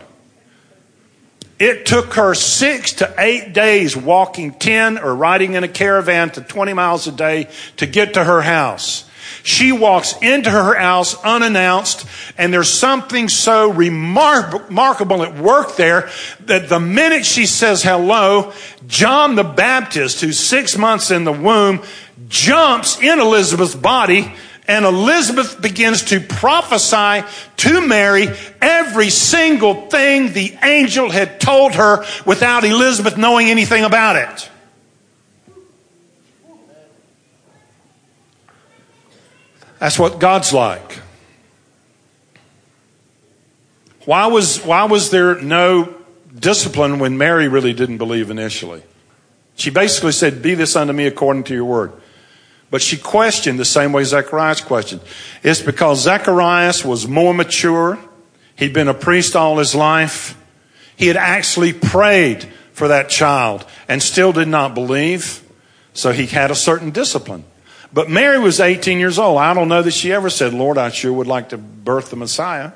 It 1.59 1.87
took 1.87 2.15
her 2.15 2.35
six 2.35 2.95
to 2.95 3.15
eight 3.19 3.53
days 3.53 3.97
walking 3.97 4.53
10 4.53 4.99
or 4.99 5.15
riding 5.15 5.55
in 5.55 5.63
a 5.63 5.69
caravan 5.69 6.31
to 6.31 6.41
20 6.41 6.73
miles 6.73 7.07
a 7.07 7.13
day 7.13 7.49
to 7.77 7.87
get 7.87 8.15
to 8.15 8.25
her 8.25 8.43
house. 8.43 9.09
She 9.43 9.73
walks 9.73 10.15
into 10.23 10.51
her 10.51 10.75
house 10.75 11.21
unannounced, 11.23 12.07
and 12.39 12.53
there's 12.53 12.71
something 12.71 13.29
so 13.29 13.71
remarkable 13.71 15.23
at 15.23 15.37
work 15.37 15.77
there 15.77 16.11
that 16.47 16.69
the 16.69 16.81
minute 16.81 17.27
she 17.27 17.47
says 17.47 17.83
hello, 17.83 18.53
John 18.87 19.35
the 19.35 19.45
Baptist, 19.45 20.21
who's 20.21 20.39
six 20.39 20.77
months 20.77 21.11
in 21.11 21.25
the 21.25 21.33
womb, 21.33 21.83
jumps 22.29 23.01
in 23.01 23.19
Elizabeth's 23.19 23.75
body 23.75 24.33
and 24.69 24.85
Elizabeth 24.85 25.61
begins 25.61 26.05
to 26.05 26.21
prophesy 26.21 27.27
to 27.57 27.87
Mary 27.87 28.29
every 28.61 29.11
single 29.11 29.89
thing 29.89 30.33
the 30.33 30.57
angel 30.63 31.11
had 31.11 31.41
told 31.41 31.75
her 31.75 32.05
without 32.25 32.65
Elizabeth 32.65 33.17
knowing 33.17 33.49
anything 33.49 33.85
about 33.85 34.17
it. 34.17 34.51
That's 39.83 39.99
what 39.99 40.21
God's 40.21 40.53
like. 40.53 41.01
Why 44.05 44.29
was, 44.29 44.61
why 44.61 44.85
was 44.85 45.11
there 45.11 45.41
no 45.41 45.93
discipline 46.33 47.01
when 47.01 47.19
Mary 47.19 47.49
really 47.49 47.73
didn't 47.73 47.99
believe 47.99 48.31
initially? 48.31 48.85
She 49.57 49.71
basically 49.71 50.13
said, 50.13 50.41
Be 50.41 50.55
this 50.55 50.77
unto 50.77 50.93
me 50.93 51.09
according 51.09 51.43
to 51.45 51.55
your 51.55 51.65
word. 51.65 51.93
But 52.71 52.81
she 52.81 52.97
questioned 52.97 53.59
the 53.59 53.65
same 53.65 53.93
way 53.93 54.05
Zacharias 54.05 54.61
questioned. 54.61 55.01
It's 55.43 55.61
because 55.61 56.03
Zacharias 56.03 56.85
was 56.85 57.09
more 57.09 57.35
mature. 57.35 57.99
He'd 58.55 58.73
been 58.73 58.87
a 58.87 58.95
priest 58.95 59.35
all 59.35 59.59
his 59.59 59.75
life. 59.75 60.41
He 60.95 61.09
had 61.09 61.17
actually 61.17 61.73
prayed 61.73 62.45
for 62.73 62.87
that 62.87 63.09
child 63.09 63.67
and 63.89 64.01
still 64.01 64.33
did 64.33 64.47
not 64.47 64.77
believe. 64.77 65.43
So 65.93 66.13
he 66.13 66.27
had 66.27 66.53
a 66.53 66.55
certain 66.55 66.93
discipline. 66.93 67.47
But 67.93 68.09
Mary 68.09 68.39
was 68.39 68.59
18 68.59 68.99
years 68.99 69.19
old. 69.19 69.39
I 69.39 69.53
don't 69.53 69.69
know 69.69 69.83
that 69.83 69.91
she 69.91 70.13
ever 70.13 70.31
said, 70.31 70.55
Lord, 70.55 70.79
I 70.79 70.89
sure 70.91 71.13
would 71.13 71.27
like 71.27 71.51
to 71.51 71.59
birth 71.59 72.11
the 72.11 72.17
Messiah. 72.17 72.73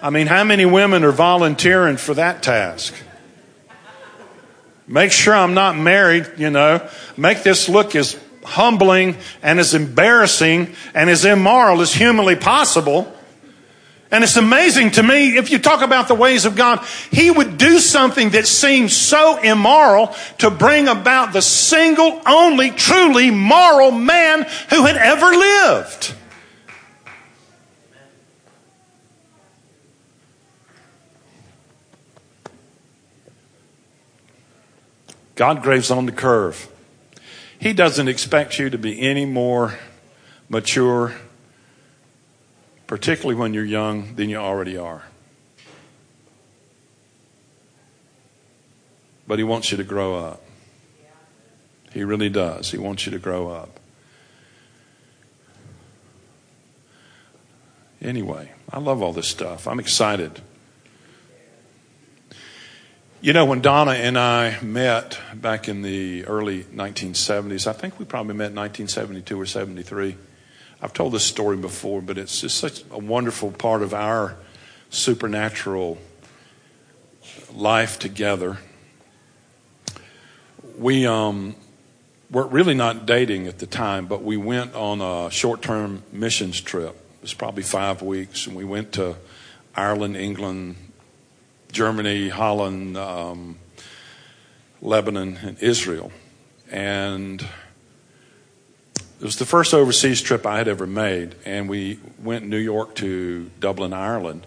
I 0.00 0.10
mean, 0.10 0.26
how 0.26 0.44
many 0.44 0.64
women 0.64 1.04
are 1.04 1.12
volunteering 1.12 1.96
for 1.96 2.14
that 2.14 2.42
task? 2.42 2.94
Make 4.86 5.12
sure 5.12 5.34
I'm 5.34 5.54
not 5.54 5.76
married, 5.76 6.26
you 6.38 6.50
know. 6.50 6.88
Make 7.16 7.42
this 7.42 7.68
look 7.68 7.94
as 7.94 8.18
humbling 8.44 9.16
and 9.42 9.60
as 9.60 9.74
embarrassing 9.74 10.74
and 10.94 11.08
as 11.08 11.24
immoral 11.24 11.80
as 11.80 11.94
humanly 11.94 12.36
possible. 12.36 13.11
And 14.12 14.22
it's 14.22 14.36
amazing 14.36 14.90
to 14.92 15.02
me, 15.02 15.38
if 15.38 15.50
you 15.50 15.58
talk 15.58 15.80
about 15.80 16.06
the 16.06 16.14
ways 16.14 16.44
of 16.44 16.54
God, 16.54 16.84
He 17.10 17.30
would 17.30 17.56
do 17.56 17.78
something 17.78 18.30
that 18.30 18.46
seems 18.46 18.94
so 18.94 19.38
immoral 19.38 20.14
to 20.38 20.50
bring 20.50 20.86
about 20.86 21.32
the 21.32 21.40
single, 21.40 22.20
only, 22.26 22.70
truly 22.70 23.30
moral 23.30 23.90
man 23.90 24.46
who 24.68 24.84
had 24.84 24.98
ever 24.98 25.30
lived. 25.30 26.14
God 35.36 35.62
graves 35.62 35.90
on 35.90 36.04
the 36.04 36.12
curve. 36.12 36.68
He 37.58 37.72
doesn't 37.72 38.08
expect 38.08 38.58
you 38.58 38.68
to 38.68 38.76
be 38.76 39.00
any 39.00 39.24
more 39.24 39.78
mature 40.50 41.14
particularly 42.86 43.38
when 43.38 43.54
you're 43.54 43.64
young, 43.64 44.14
than 44.16 44.28
you 44.28 44.36
already 44.36 44.76
are. 44.76 45.04
But 49.26 49.38
He 49.38 49.44
wants 49.44 49.70
you 49.70 49.76
to 49.76 49.84
grow 49.84 50.14
up. 50.16 50.42
He 51.92 52.04
really 52.04 52.30
does. 52.30 52.70
He 52.70 52.78
wants 52.78 53.06
you 53.06 53.12
to 53.12 53.18
grow 53.18 53.48
up. 53.48 53.78
Anyway, 58.00 58.50
I 58.70 58.78
love 58.78 59.00
all 59.00 59.12
this 59.12 59.28
stuff. 59.28 59.68
I'm 59.68 59.78
excited. 59.78 60.40
You 63.20 63.32
know, 63.32 63.44
when 63.44 63.60
Donna 63.60 63.92
and 63.92 64.18
I 64.18 64.60
met 64.60 65.20
back 65.32 65.68
in 65.68 65.82
the 65.82 66.24
early 66.24 66.64
1970s, 66.64 67.68
I 67.68 67.72
think 67.72 68.00
we 68.00 68.04
probably 68.04 68.34
met 68.34 68.50
in 68.50 68.56
1972 68.56 69.40
or 69.40 69.46
73. 69.46 70.16
I've 70.82 70.92
told 70.92 71.12
this 71.12 71.24
story 71.24 71.56
before, 71.56 72.02
but 72.02 72.18
it's 72.18 72.40
just 72.40 72.56
such 72.56 72.82
a 72.90 72.98
wonderful 72.98 73.52
part 73.52 73.82
of 73.82 73.94
our 73.94 74.36
supernatural 74.90 75.96
life 77.54 78.00
together. 78.00 78.58
We 80.76 81.06
um, 81.06 81.54
were 82.32 82.48
really 82.48 82.74
not 82.74 83.06
dating 83.06 83.46
at 83.46 83.60
the 83.60 83.66
time, 83.66 84.06
but 84.06 84.24
we 84.24 84.36
went 84.36 84.74
on 84.74 85.00
a 85.00 85.30
short 85.30 85.62
term 85.62 86.02
missions 86.10 86.60
trip. 86.60 86.96
It 87.16 87.22
was 87.22 87.34
probably 87.34 87.62
five 87.62 88.02
weeks, 88.02 88.48
and 88.48 88.56
we 88.56 88.64
went 88.64 88.90
to 88.94 89.14
Ireland, 89.76 90.16
England, 90.16 90.74
Germany, 91.70 92.28
Holland, 92.28 92.96
um, 92.96 93.56
Lebanon, 94.80 95.38
and 95.44 95.62
Israel. 95.62 96.10
And 96.72 97.46
it 99.22 99.24
was 99.24 99.36
the 99.36 99.46
first 99.46 99.72
overseas 99.72 100.20
trip 100.20 100.44
I 100.44 100.58
had 100.58 100.66
ever 100.66 100.84
made, 100.84 101.36
and 101.44 101.68
we 101.68 102.00
went 102.20 102.44
New 102.44 102.58
York 102.58 102.96
to 102.96 103.48
Dublin, 103.60 103.92
Ireland. 103.92 104.44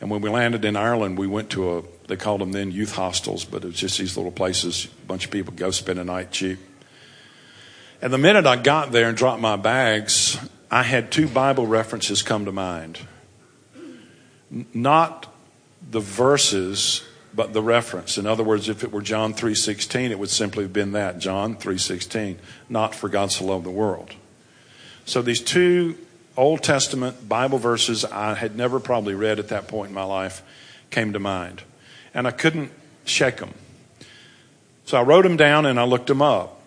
And 0.00 0.08
when 0.10 0.22
we 0.22 0.30
landed 0.30 0.64
in 0.64 0.76
Ireland, 0.76 1.18
we 1.18 1.26
went 1.26 1.50
to 1.50 1.76
a, 1.76 1.82
they 2.06 2.16
called 2.16 2.40
them 2.40 2.52
then 2.52 2.72
youth 2.72 2.94
hostels, 2.94 3.44
but 3.44 3.64
it 3.64 3.66
was 3.66 3.76
just 3.76 3.98
these 3.98 4.16
little 4.16 4.32
places, 4.32 4.86
a 4.86 5.06
bunch 5.06 5.26
of 5.26 5.30
people 5.30 5.52
go 5.52 5.70
spend 5.70 5.98
a 5.98 6.04
night 6.04 6.30
cheap. 6.30 6.58
And 8.00 8.10
the 8.10 8.16
minute 8.16 8.46
I 8.46 8.56
got 8.56 8.92
there 8.92 9.10
and 9.10 9.18
dropped 9.18 9.42
my 9.42 9.56
bags, 9.56 10.38
I 10.70 10.84
had 10.84 11.12
two 11.12 11.28
Bible 11.28 11.66
references 11.66 12.22
come 12.22 12.46
to 12.46 12.52
mind. 12.52 12.98
Not 14.72 15.30
the 15.90 16.00
verses 16.00 17.06
but 17.38 17.52
the 17.52 17.62
reference. 17.62 18.18
In 18.18 18.26
other 18.26 18.42
words, 18.42 18.68
if 18.68 18.82
it 18.82 18.90
were 18.90 19.00
John 19.00 19.32
3:16, 19.32 20.10
it 20.10 20.18
would 20.18 20.28
simply 20.28 20.64
have 20.64 20.72
been 20.72 20.90
that, 20.90 21.20
John 21.20 21.54
3:16, 21.54 22.40
not 22.68 22.96
for 22.96 23.08
God 23.08 23.30
so 23.30 23.44
loved 23.44 23.64
the 23.64 23.70
world. 23.70 24.10
So 25.04 25.22
these 25.22 25.40
two 25.40 25.96
Old 26.36 26.64
Testament 26.64 27.28
Bible 27.28 27.58
verses 27.58 28.04
I 28.04 28.34
had 28.34 28.56
never 28.56 28.80
probably 28.80 29.14
read 29.14 29.38
at 29.38 29.48
that 29.50 29.68
point 29.68 29.90
in 29.90 29.94
my 29.94 30.02
life 30.02 30.42
came 30.90 31.12
to 31.12 31.20
mind. 31.20 31.62
And 32.12 32.26
I 32.26 32.32
couldn't 32.32 32.72
shake 33.04 33.36
them. 33.36 33.54
So 34.84 34.98
I 34.98 35.02
wrote 35.02 35.22
them 35.22 35.36
down 35.36 35.64
and 35.64 35.78
I 35.78 35.84
looked 35.84 36.08
them 36.08 36.20
up. 36.20 36.60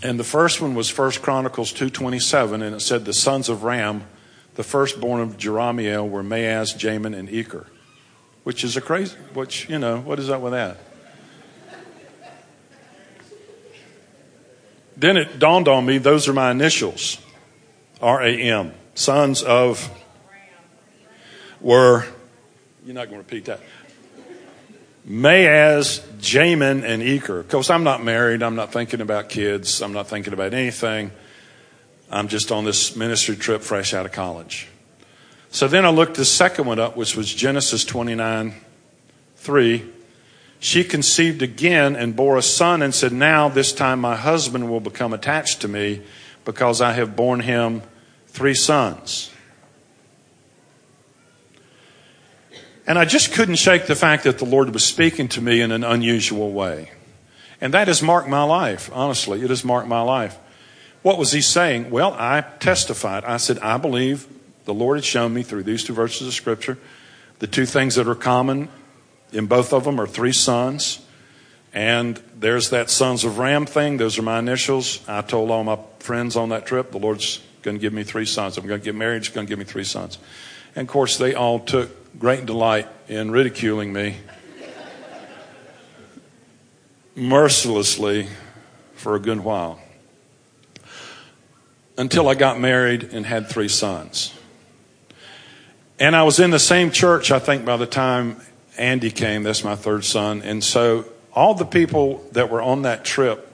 And 0.00 0.16
the 0.16 0.24
first 0.24 0.60
one 0.60 0.76
was 0.76 0.88
1 0.90 1.22
Chronicles 1.22 1.72
2:27 1.72 2.62
and 2.62 2.76
it 2.76 2.82
said 2.82 3.04
the 3.04 3.12
sons 3.12 3.48
of 3.48 3.64
Ram, 3.64 4.04
the 4.54 4.62
firstborn 4.62 5.20
of 5.20 5.36
Jerahmeel, 5.36 6.08
were 6.08 6.22
Maaz, 6.22 6.72
Jamin 6.72 7.18
and 7.18 7.28
Eker 7.28 7.66
which 8.46 8.62
is 8.62 8.76
a 8.76 8.80
crazy, 8.80 9.16
which, 9.34 9.68
you 9.68 9.76
know, 9.76 9.98
what 9.98 10.20
is 10.20 10.30
up 10.30 10.40
with 10.40 10.52
that? 10.52 10.76
Then 14.96 15.16
it 15.16 15.40
dawned 15.40 15.66
on 15.66 15.84
me 15.84 15.98
those 15.98 16.28
are 16.28 16.32
my 16.32 16.52
initials 16.52 17.18
R 18.00 18.22
A 18.22 18.40
M. 18.40 18.72
Sons 18.94 19.42
of 19.42 19.90
were, 21.60 22.04
you're 22.84 22.94
not 22.94 23.10
going 23.10 23.16
to 23.20 23.26
repeat 23.26 23.46
that. 23.46 23.58
Maaz, 25.04 25.98
Jamin, 26.20 26.84
and 26.84 27.02
Eker. 27.02 27.40
Of 27.40 27.48
course, 27.48 27.68
I'm 27.68 27.82
not 27.82 28.04
married. 28.04 28.44
I'm 28.44 28.54
not 28.54 28.72
thinking 28.72 29.00
about 29.00 29.28
kids. 29.28 29.82
I'm 29.82 29.92
not 29.92 30.06
thinking 30.06 30.32
about 30.32 30.54
anything. 30.54 31.10
I'm 32.12 32.28
just 32.28 32.52
on 32.52 32.64
this 32.64 32.94
ministry 32.94 33.34
trip 33.34 33.62
fresh 33.62 33.92
out 33.92 34.06
of 34.06 34.12
college. 34.12 34.68
So 35.50 35.68
then 35.68 35.84
I 35.84 35.90
looked 35.90 36.16
the 36.16 36.24
second 36.24 36.66
one 36.66 36.78
up, 36.78 36.96
which 36.96 37.16
was 37.16 37.32
Genesis 37.32 37.84
29 37.84 38.54
3. 39.36 39.92
She 40.58 40.82
conceived 40.82 41.42
again 41.42 41.94
and 41.94 42.16
bore 42.16 42.36
a 42.36 42.42
son 42.42 42.82
and 42.82 42.94
said, 42.94 43.12
Now 43.12 43.48
this 43.48 43.72
time 43.72 44.00
my 44.00 44.16
husband 44.16 44.70
will 44.70 44.80
become 44.80 45.12
attached 45.12 45.60
to 45.60 45.68
me 45.68 46.02
because 46.44 46.80
I 46.80 46.92
have 46.92 47.14
borne 47.14 47.40
him 47.40 47.82
three 48.26 48.54
sons. 48.54 49.30
And 52.86 52.98
I 52.98 53.04
just 53.04 53.32
couldn't 53.32 53.56
shake 53.56 53.86
the 53.86 53.96
fact 53.96 54.24
that 54.24 54.38
the 54.38 54.44
Lord 54.44 54.72
was 54.72 54.84
speaking 54.84 55.28
to 55.28 55.40
me 55.40 55.60
in 55.60 55.72
an 55.72 55.82
unusual 55.82 56.52
way. 56.52 56.90
And 57.60 57.74
that 57.74 57.88
has 57.88 58.02
marked 58.02 58.28
my 58.28 58.44
life, 58.44 58.90
honestly. 58.92 59.42
It 59.42 59.50
has 59.50 59.64
marked 59.64 59.88
my 59.88 60.02
life. 60.02 60.38
What 61.02 61.18
was 61.18 61.32
he 61.32 61.40
saying? 61.40 61.90
Well, 61.90 62.14
I 62.18 62.42
testified. 62.42 63.24
I 63.24 63.38
said, 63.38 63.58
I 63.58 63.76
believe 63.78 64.28
the 64.66 64.74
Lord 64.74 64.98
had 64.98 65.04
shown 65.04 65.32
me 65.32 65.42
through 65.42 65.62
these 65.62 65.82
two 65.82 65.94
verses 65.94 66.28
of 66.28 66.34
Scripture 66.34 66.76
the 67.38 67.46
two 67.46 67.66
things 67.66 67.96
that 67.96 68.08
are 68.08 68.14
common 68.14 68.68
in 69.32 69.46
both 69.46 69.72
of 69.72 69.84
them 69.84 70.00
are 70.00 70.06
three 70.06 70.32
sons. 70.32 71.00
And 71.74 72.20
there's 72.34 72.70
that 72.70 72.88
sons 72.88 73.24
of 73.24 73.38
Ram 73.38 73.66
thing. 73.66 73.98
Those 73.98 74.18
are 74.18 74.22
my 74.22 74.38
initials. 74.38 75.06
I 75.06 75.20
told 75.20 75.50
all 75.50 75.62
my 75.62 75.78
friends 75.98 76.36
on 76.36 76.48
that 76.48 76.64
trip, 76.64 76.92
the 76.92 76.98
Lord's 76.98 77.40
going 77.60 77.76
to 77.76 77.80
give 77.80 77.92
me 77.92 78.04
three 78.04 78.24
sons. 78.24 78.56
I'm 78.56 78.66
going 78.66 78.80
to 78.80 78.84
get 78.84 78.94
married. 78.94 79.24
He's 79.24 79.34
going 79.34 79.46
to 79.46 79.50
give 79.50 79.58
me 79.58 79.66
three 79.66 79.84
sons. 79.84 80.18
And 80.74 80.88
of 80.88 80.92
course, 80.92 81.18
they 81.18 81.34
all 81.34 81.58
took 81.58 82.18
great 82.18 82.46
delight 82.46 82.88
in 83.08 83.30
ridiculing 83.30 83.92
me 83.92 84.16
mercilessly 87.14 88.28
for 88.94 89.16
a 89.16 89.20
good 89.20 89.40
while 89.40 89.80
until 91.98 92.28
I 92.28 92.34
got 92.34 92.60
married 92.60 93.10
and 93.12 93.26
had 93.26 93.48
three 93.48 93.68
sons. 93.68 94.35
And 95.98 96.14
I 96.14 96.24
was 96.24 96.38
in 96.40 96.50
the 96.50 96.58
same 96.58 96.90
church, 96.90 97.30
I 97.30 97.38
think, 97.38 97.64
by 97.64 97.78
the 97.78 97.86
time 97.86 98.36
Andy 98.76 99.10
came. 99.10 99.42
That's 99.42 99.64
my 99.64 99.76
third 99.76 100.04
son. 100.04 100.42
And 100.42 100.62
so 100.62 101.06
all 101.32 101.54
the 101.54 101.64
people 101.64 102.22
that 102.32 102.50
were 102.50 102.60
on 102.60 102.82
that 102.82 103.02
trip, 103.02 103.50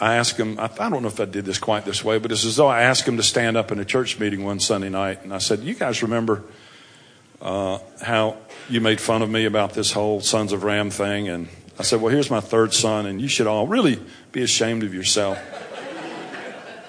I 0.00 0.16
asked 0.16 0.38
them, 0.38 0.58
I, 0.58 0.68
don't 0.68 1.02
know 1.02 1.08
if 1.08 1.20
I 1.20 1.26
did 1.26 1.44
this 1.44 1.58
quite 1.58 1.84
this 1.84 2.02
way, 2.02 2.18
but 2.18 2.32
it's 2.32 2.46
as 2.46 2.56
though 2.56 2.68
I 2.68 2.82
asked 2.82 3.04
them 3.04 3.18
to 3.18 3.22
stand 3.22 3.58
up 3.58 3.70
in 3.70 3.78
a 3.78 3.84
church 3.84 4.18
meeting 4.18 4.44
one 4.44 4.60
Sunday 4.60 4.88
night. 4.88 5.24
And 5.24 5.34
I 5.34 5.38
said, 5.38 5.60
You 5.60 5.74
guys 5.74 6.02
remember 6.02 6.42
uh, 7.42 7.80
how 8.02 8.38
you 8.70 8.80
made 8.80 8.98
fun 8.98 9.20
of 9.20 9.28
me 9.28 9.44
about 9.44 9.74
this 9.74 9.92
whole 9.92 10.20
Sons 10.20 10.52
of 10.52 10.64
Ram 10.64 10.88
thing? 10.88 11.28
And 11.28 11.48
I 11.78 11.82
said, 11.82 12.00
Well, 12.00 12.12
here's 12.12 12.30
my 12.30 12.40
third 12.40 12.72
son, 12.72 13.04
and 13.04 13.20
you 13.20 13.28
should 13.28 13.46
all 13.46 13.66
really 13.66 14.00
be 14.32 14.42
ashamed 14.42 14.84
of 14.84 14.94
yourself 14.94 15.38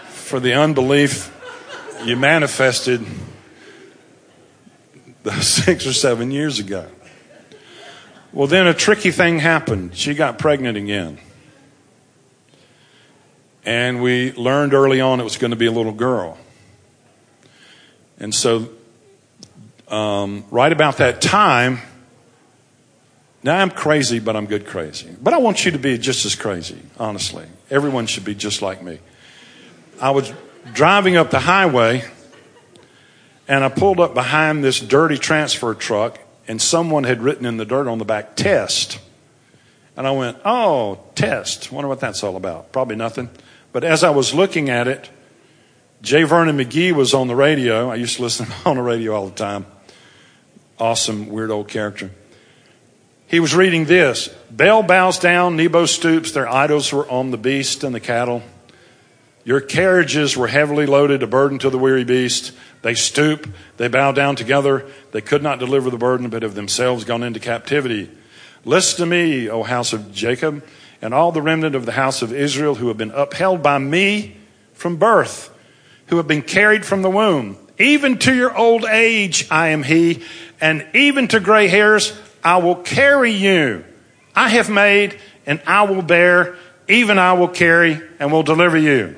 for 0.07 0.39
the 0.39 0.53
unbelief 0.53 1.33
you 2.05 2.15
manifested 2.15 3.05
six 5.41 5.85
or 5.85 5.93
seven 5.93 6.31
years 6.31 6.59
ago. 6.59 6.87
Well, 8.33 8.47
then 8.47 8.67
a 8.67 8.73
tricky 8.73 9.11
thing 9.11 9.39
happened. 9.39 9.95
She 9.95 10.13
got 10.13 10.37
pregnant 10.37 10.77
again. 10.77 11.17
And 13.65 14.01
we 14.01 14.31
learned 14.33 14.73
early 14.73 15.01
on 15.01 15.19
it 15.19 15.23
was 15.23 15.37
going 15.37 15.51
to 15.51 15.57
be 15.57 15.65
a 15.65 15.71
little 15.71 15.91
girl. 15.91 16.37
And 18.19 18.33
so, 18.33 18.69
um, 19.87 20.45
right 20.51 20.71
about 20.71 20.97
that 20.97 21.21
time, 21.21 21.79
now 23.43 23.57
I'm 23.57 23.69
crazy, 23.69 24.19
but 24.19 24.35
I'm 24.35 24.45
good 24.45 24.65
crazy. 24.65 25.15
But 25.21 25.33
I 25.33 25.37
want 25.37 25.65
you 25.65 25.71
to 25.71 25.79
be 25.79 25.97
just 25.97 26.25
as 26.25 26.35
crazy, 26.35 26.81
honestly. 26.97 27.45
Everyone 27.69 28.07
should 28.07 28.25
be 28.25 28.35
just 28.35 28.61
like 28.61 28.81
me. 28.81 28.99
I 30.01 30.11
was 30.11 30.31
driving 30.73 31.15
up 31.15 31.29
the 31.29 31.39
highway 31.39 32.03
and 33.47 33.63
I 33.63 33.69
pulled 33.69 33.99
up 33.99 34.13
behind 34.13 34.63
this 34.63 34.79
dirty 34.79 35.17
transfer 35.17 35.73
truck 35.73 36.19
and 36.47 36.61
someone 36.61 37.03
had 37.03 37.21
written 37.21 37.45
in 37.45 37.57
the 37.57 37.65
dirt 37.65 37.87
on 37.87 37.97
the 37.97 38.05
back, 38.05 38.35
test. 38.35 38.99
And 39.95 40.07
I 40.07 40.11
went, 40.11 40.37
oh, 40.45 40.99
test. 41.15 41.71
Wonder 41.71 41.87
what 41.87 41.99
that's 41.99 42.23
all 42.23 42.35
about. 42.35 42.71
Probably 42.71 42.95
nothing. 42.95 43.29
But 43.71 43.83
as 43.83 44.03
I 44.03 44.11
was 44.11 44.33
looking 44.33 44.69
at 44.69 44.87
it, 44.87 45.09
J. 46.01 46.23
Vernon 46.23 46.57
McGee 46.57 46.93
was 46.93 47.13
on 47.13 47.27
the 47.27 47.35
radio. 47.35 47.89
I 47.89 47.95
used 47.95 48.17
to 48.17 48.21
listen 48.21 48.47
on 48.65 48.77
the 48.77 48.81
radio 48.81 49.13
all 49.13 49.27
the 49.27 49.35
time. 49.35 49.65
Awesome, 50.79 51.27
weird 51.27 51.49
old 51.49 51.67
character. 51.67 52.11
He 53.27 53.39
was 53.39 53.55
reading 53.55 53.85
this 53.85 54.29
Baal 54.49 54.83
bows 54.83 55.19
down, 55.19 55.57
Nebo 55.57 55.85
stoops, 55.85 56.31
their 56.31 56.47
idols 56.47 56.93
were 56.93 57.09
on 57.09 57.31
the 57.31 57.37
beast 57.37 57.83
and 57.83 57.93
the 57.93 57.99
cattle. 57.99 58.43
Your 59.43 59.61
carriages 59.61 60.35
were 60.35 60.47
heavily 60.47 60.85
loaded, 60.85 61.23
a 61.23 61.27
burden 61.27 61.57
to 61.59 61.69
the 61.69 61.77
weary 61.77 62.03
beast. 62.03 62.51
They 62.81 62.93
stoop, 62.93 63.47
they 63.77 63.87
bow 63.87 64.11
down 64.11 64.35
together. 64.35 64.85
They 65.11 65.21
could 65.21 65.43
not 65.43 65.59
deliver 65.59 65.89
the 65.89 65.97
burden, 65.97 66.29
but 66.29 66.43
have 66.43 66.55
themselves 66.55 67.03
gone 67.03 67.23
into 67.23 67.39
captivity. 67.39 68.09
Listen 68.65 68.99
to 68.99 69.05
me, 69.05 69.49
O 69.49 69.63
house 69.63 69.93
of 69.93 70.13
Jacob, 70.13 70.63
and 71.01 71.13
all 71.13 71.31
the 71.31 71.41
remnant 71.41 71.75
of 71.75 71.85
the 71.85 71.91
house 71.91 72.21
of 72.21 72.33
Israel 72.33 72.75
who 72.75 72.87
have 72.89 72.97
been 72.97 73.11
upheld 73.11 73.63
by 73.63 73.77
me 73.77 74.37
from 74.73 74.97
birth, 74.97 75.49
who 76.07 76.17
have 76.17 76.27
been 76.27 76.41
carried 76.41 76.85
from 76.85 77.01
the 77.01 77.09
womb. 77.09 77.57
Even 77.79 78.17
to 78.19 78.33
your 78.33 78.55
old 78.55 78.85
age, 78.85 79.47
I 79.51 79.69
am 79.69 79.83
he, 79.83 80.23
and 80.59 80.85
even 80.93 81.27
to 81.29 81.39
gray 81.39 81.67
hairs, 81.67 82.17
I 82.43 82.57
will 82.57 82.75
carry 82.75 83.31
you. 83.31 83.83
I 84.35 84.49
have 84.49 84.69
made, 84.69 85.19
and 85.45 85.61
I 85.67 85.83
will 85.83 86.01
bear, 86.01 86.55
even 86.87 87.19
I 87.19 87.33
will 87.33 87.47
carry, 87.47 88.01
and 88.19 88.31
will 88.31 88.43
deliver 88.43 88.77
you. 88.77 89.15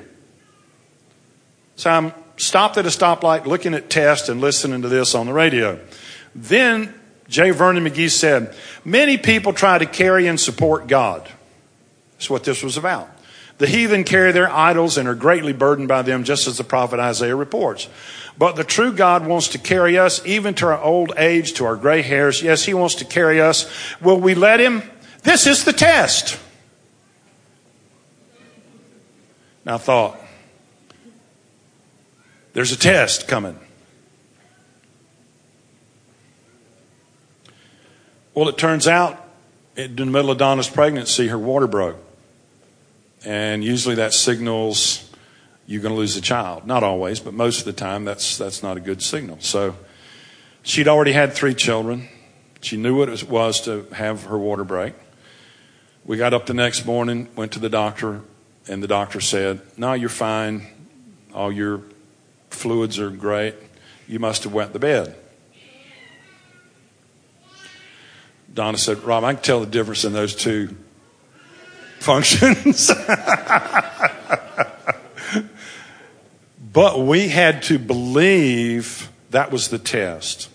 So 1.76 1.90
I'm 1.90 2.12
stopped 2.40 2.76
at 2.76 2.86
a 2.86 2.88
stoplight 2.88 3.46
looking 3.46 3.74
at 3.74 3.90
tests 3.90 4.28
and 4.28 4.40
listening 4.40 4.82
to 4.82 4.88
this 4.88 5.14
on 5.14 5.26
the 5.26 5.32
radio. 5.32 5.78
Then 6.34 6.94
J. 7.28 7.50
Vernon 7.50 7.84
McGee 7.84 8.10
said, 8.10 8.54
Many 8.84 9.16
people 9.18 9.52
try 9.52 9.78
to 9.78 9.86
carry 9.86 10.26
and 10.26 10.38
support 10.38 10.86
God. 10.88 11.28
That's 12.12 12.28
what 12.28 12.44
this 12.44 12.62
was 12.62 12.76
about. 12.76 13.08
The 13.58 13.66
heathen 13.66 14.04
carry 14.04 14.32
their 14.32 14.50
idols 14.50 14.96
and 14.96 15.06
are 15.06 15.14
greatly 15.14 15.52
burdened 15.52 15.88
by 15.88 16.02
them, 16.02 16.24
just 16.24 16.46
as 16.46 16.56
the 16.56 16.64
prophet 16.64 16.98
Isaiah 16.98 17.36
reports. 17.36 17.88
But 18.38 18.56
the 18.56 18.64
true 18.64 18.92
God 18.92 19.26
wants 19.26 19.48
to 19.48 19.58
carry 19.58 19.98
us 19.98 20.24
even 20.24 20.54
to 20.54 20.66
our 20.66 20.80
old 20.80 21.12
age, 21.18 21.52
to 21.54 21.66
our 21.66 21.76
gray 21.76 22.00
hairs. 22.00 22.42
Yes, 22.42 22.64
He 22.64 22.72
wants 22.72 22.94
to 22.96 23.04
carry 23.04 23.40
us. 23.40 23.70
Will 24.00 24.18
we 24.18 24.34
let 24.34 24.60
Him? 24.60 24.82
This 25.22 25.46
is 25.46 25.64
the 25.64 25.74
test. 25.74 26.38
Now, 29.64 29.76
thought, 29.76 30.19
there's 32.52 32.72
a 32.72 32.78
test 32.78 33.28
coming. 33.28 33.58
Well, 38.34 38.48
it 38.48 38.58
turns 38.58 38.86
out 38.86 39.24
in 39.76 39.96
the 39.96 40.06
middle 40.06 40.30
of 40.30 40.38
Donna's 40.38 40.68
pregnancy, 40.68 41.28
her 41.28 41.38
water 41.38 41.66
broke. 41.66 41.96
And 43.24 43.62
usually 43.62 43.96
that 43.96 44.14
signals 44.14 45.10
you're 45.70 45.80
going 45.80 45.94
to 45.94 45.98
lose 45.98 46.16
a 46.16 46.20
child. 46.20 46.66
Not 46.66 46.82
always, 46.82 47.20
but 47.20 47.32
most 47.32 47.60
of 47.60 47.64
the 47.64 47.72
time, 47.72 48.04
that's, 48.04 48.36
that's 48.36 48.60
not 48.60 48.76
a 48.76 48.80
good 48.80 49.00
signal. 49.00 49.38
So 49.38 49.76
she'd 50.64 50.88
already 50.88 51.12
had 51.12 51.32
three 51.32 51.54
children. 51.54 52.08
She 52.60 52.76
knew 52.76 52.98
what 52.98 53.08
it 53.08 53.22
was 53.28 53.60
to 53.62 53.86
have 53.92 54.24
her 54.24 54.36
water 54.36 54.64
break. 54.64 54.94
We 56.04 56.16
got 56.16 56.34
up 56.34 56.46
the 56.46 56.54
next 56.54 56.84
morning, 56.86 57.28
went 57.36 57.52
to 57.52 57.60
the 57.60 57.68
doctor, 57.68 58.22
and 58.66 58.82
the 58.82 58.88
doctor 58.88 59.20
said, 59.20 59.60
No, 59.76 59.92
you're 59.92 60.08
fine. 60.08 60.66
All 61.32 61.52
your 61.52 61.82
fluids 62.50 62.98
are 62.98 63.10
great. 63.10 63.54
You 64.06 64.18
must 64.18 64.44
have 64.44 64.52
wet 64.52 64.72
the 64.72 64.78
bed. 64.78 65.16
Donna 68.52 68.78
said, 68.78 68.98
Rob, 69.04 69.24
I 69.24 69.34
can 69.34 69.42
tell 69.42 69.60
the 69.60 69.66
difference 69.66 70.04
in 70.04 70.12
those 70.12 70.34
two 70.34 70.74
functions. 72.00 72.90
but 76.72 77.00
we 77.00 77.28
had 77.28 77.62
to 77.64 77.78
believe 77.78 79.10
that 79.30 79.52
was 79.52 79.68
the 79.68 79.78
test. 79.78 80.48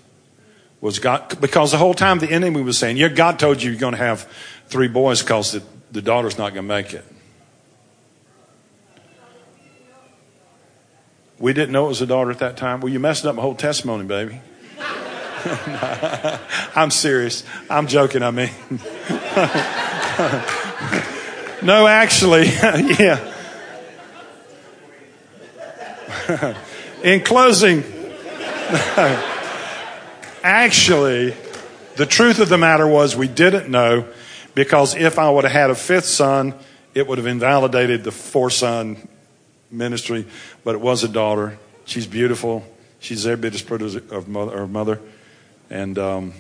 Was 0.81 0.99
God, 0.99 1.39
because 1.39 1.71
the 1.71 1.77
whole 1.77 1.93
time 1.93 2.19
the 2.19 2.29
enemy 2.29 2.61
was 2.61 2.77
saying, 2.77 2.97
Yeah, 2.97 3.07
God 3.07 3.39
told 3.39 3.63
you 3.63 3.71
you're 3.71 3.79
going 3.79 3.93
to 3.93 3.97
have 3.97 4.29
three 4.67 4.89
boys 4.89 5.21
because 5.21 5.53
the, 5.53 5.63
the 5.91 6.01
daughter's 6.01 6.37
not 6.37 6.53
going 6.53 6.67
to 6.67 6.73
make 6.73 6.93
it. 6.93 7.05
We 11.37 11.51
didn't 11.53 11.73
know 11.73 11.85
it 11.85 11.89
was 11.89 12.01
a 12.01 12.07
daughter 12.07 12.31
at 12.31 12.39
that 12.39 12.55
time. 12.55 12.79
Well, 12.79 12.91
you 12.91 12.99
messed 12.99 13.25
up 13.25 13.35
my 13.35 13.41
whole 13.41 13.55
testimony, 13.55 14.05
baby. 14.05 14.41
I'm 16.75 16.89
serious. 16.91 17.43
I'm 17.69 17.87
joking, 17.87 18.23
I 18.23 18.31
mean. 18.31 18.49
no, 21.61 21.87
actually, 21.87 22.45
yeah. 22.99 23.33
In 27.03 27.21
closing, 27.21 27.83
actually, 30.41 31.35
the 31.97 32.05
truth 32.05 32.39
of 32.39 32.49
the 32.49 32.57
matter 32.57 32.87
was 32.87 33.15
we 33.15 33.27
didn't 33.27 33.69
know 33.69 34.07
because 34.55 34.95
if 34.95 35.19
I 35.19 35.29
would 35.29 35.43
have 35.43 35.53
had 35.53 35.69
a 35.69 35.75
fifth 35.75 36.05
son, 36.05 36.55
it 36.95 37.07
would 37.07 37.19
have 37.19 37.27
invalidated 37.27 38.03
the 38.03 38.11
four 38.11 38.49
son 38.49 39.07
ministry, 39.75 40.25
but 40.63 40.75
it 40.75 40.81
was 40.81 41.03
a 41.03 41.07
daughter. 41.07 41.57
She's 41.85 42.07
beautiful. 42.07 42.65
She's 42.99 43.27
every 43.27 43.41
bit 43.41 43.53
as 43.53 43.61
pretty 43.61 43.99
her 44.09 44.21
mother. 44.21 44.57
Her 44.57 44.67
mother. 44.67 45.01
And 45.69 45.97
um, 45.99 46.33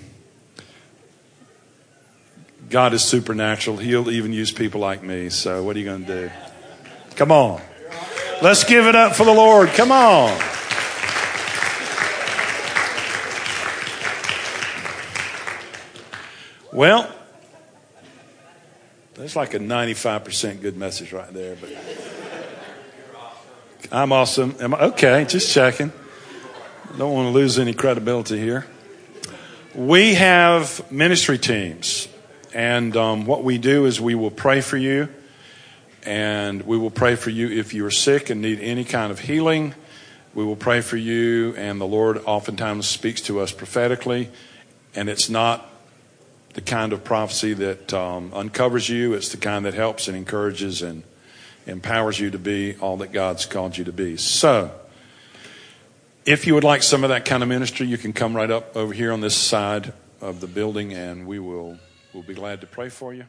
God 2.69 2.93
is 2.93 3.03
supernatural. 3.03 3.77
He'll 3.77 4.09
even 4.09 4.33
use 4.33 4.51
people 4.51 4.81
like 4.81 5.03
me. 5.03 5.29
So, 5.29 5.63
what 5.63 5.75
are 5.75 5.79
you 5.79 5.85
going 5.85 6.05
to 6.05 6.27
do? 6.27 6.31
Come 7.15 7.31
on. 7.31 7.61
Let's 8.41 8.63
give 8.63 8.85
it 8.87 8.95
up 8.95 9.15
for 9.15 9.23
the 9.23 9.33
Lord. 9.33 9.69
Come 9.69 9.91
on. 9.91 10.37
Well, 16.73 17.09
that's 19.13 19.35
like 19.37 19.53
a 19.53 19.59
95% 19.59 20.61
good 20.61 20.75
message 20.75 21.13
right 21.13 21.31
there. 21.33 21.55
But. 21.55 21.69
I'm 23.91 24.11
awesome. 24.11 24.55
Am 24.59 24.73
I, 24.73 24.85
okay, 24.85 25.25
just 25.25 25.53
checking. 25.53 25.91
Don't 26.97 27.13
want 27.13 27.27
to 27.27 27.31
lose 27.31 27.59
any 27.59 27.73
credibility 27.73 28.39
here. 28.39 28.65
We 29.75 30.15
have 30.15 30.89
ministry 30.91 31.37
teams, 31.37 32.07
and 32.53 32.95
um, 32.95 33.25
what 33.25 33.43
we 33.43 33.57
do 33.57 33.85
is 33.85 34.01
we 34.01 34.15
will 34.15 34.31
pray 34.31 34.61
for 34.61 34.77
you, 34.77 35.09
and 36.03 36.63
we 36.63 36.77
will 36.77 36.89
pray 36.89 37.15
for 37.15 37.29
you 37.29 37.49
if 37.49 37.73
you 37.73 37.85
are 37.85 37.91
sick 37.91 38.29
and 38.29 38.41
need 38.41 38.59
any 38.59 38.85
kind 38.85 39.11
of 39.11 39.19
healing. 39.19 39.75
We 40.33 40.43
will 40.43 40.55
pray 40.55 40.81
for 40.81 40.97
you, 40.97 41.53
and 41.55 41.79
the 41.79 41.85
Lord 41.85 42.17
oftentimes 42.25 42.87
speaks 42.87 43.21
to 43.21 43.39
us 43.39 43.51
prophetically, 43.51 44.29
and 44.95 45.09
it's 45.09 45.29
not 45.29 45.69
the 46.53 46.61
kind 46.61 46.91
of 46.93 47.03
prophecy 47.03 47.53
that 47.53 47.93
um, 47.93 48.31
uncovers 48.33 48.89
you, 48.89 49.13
it's 49.13 49.29
the 49.29 49.37
kind 49.37 49.65
that 49.65 49.73
helps 49.73 50.07
and 50.07 50.17
encourages 50.17 50.81
and 50.81 51.03
empowers 51.65 52.19
you 52.19 52.31
to 52.31 52.39
be 52.39 52.75
all 52.77 52.97
that 52.97 53.11
God's 53.11 53.45
called 53.45 53.77
you 53.77 53.85
to 53.85 53.93
be. 53.93 54.17
So, 54.17 54.71
if 56.25 56.47
you 56.47 56.55
would 56.55 56.63
like 56.63 56.81
some 56.83 57.03
of 57.03 57.09
that 57.09 57.25
kind 57.25 57.43
of 57.43 57.49
ministry, 57.49 57.87
you 57.87 57.97
can 57.97 58.13
come 58.13 58.35
right 58.35 58.49
up 58.49 58.75
over 58.75 58.93
here 58.93 59.11
on 59.11 59.21
this 59.21 59.35
side 59.35 59.93
of 60.21 60.41
the 60.41 60.47
building 60.47 60.93
and 60.93 61.27
we 61.27 61.39
will 61.39 61.77
we'll 62.13 62.23
be 62.23 62.33
glad 62.33 62.61
to 62.61 62.67
pray 62.67 62.89
for 62.89 63.13
you. 63.13 63.25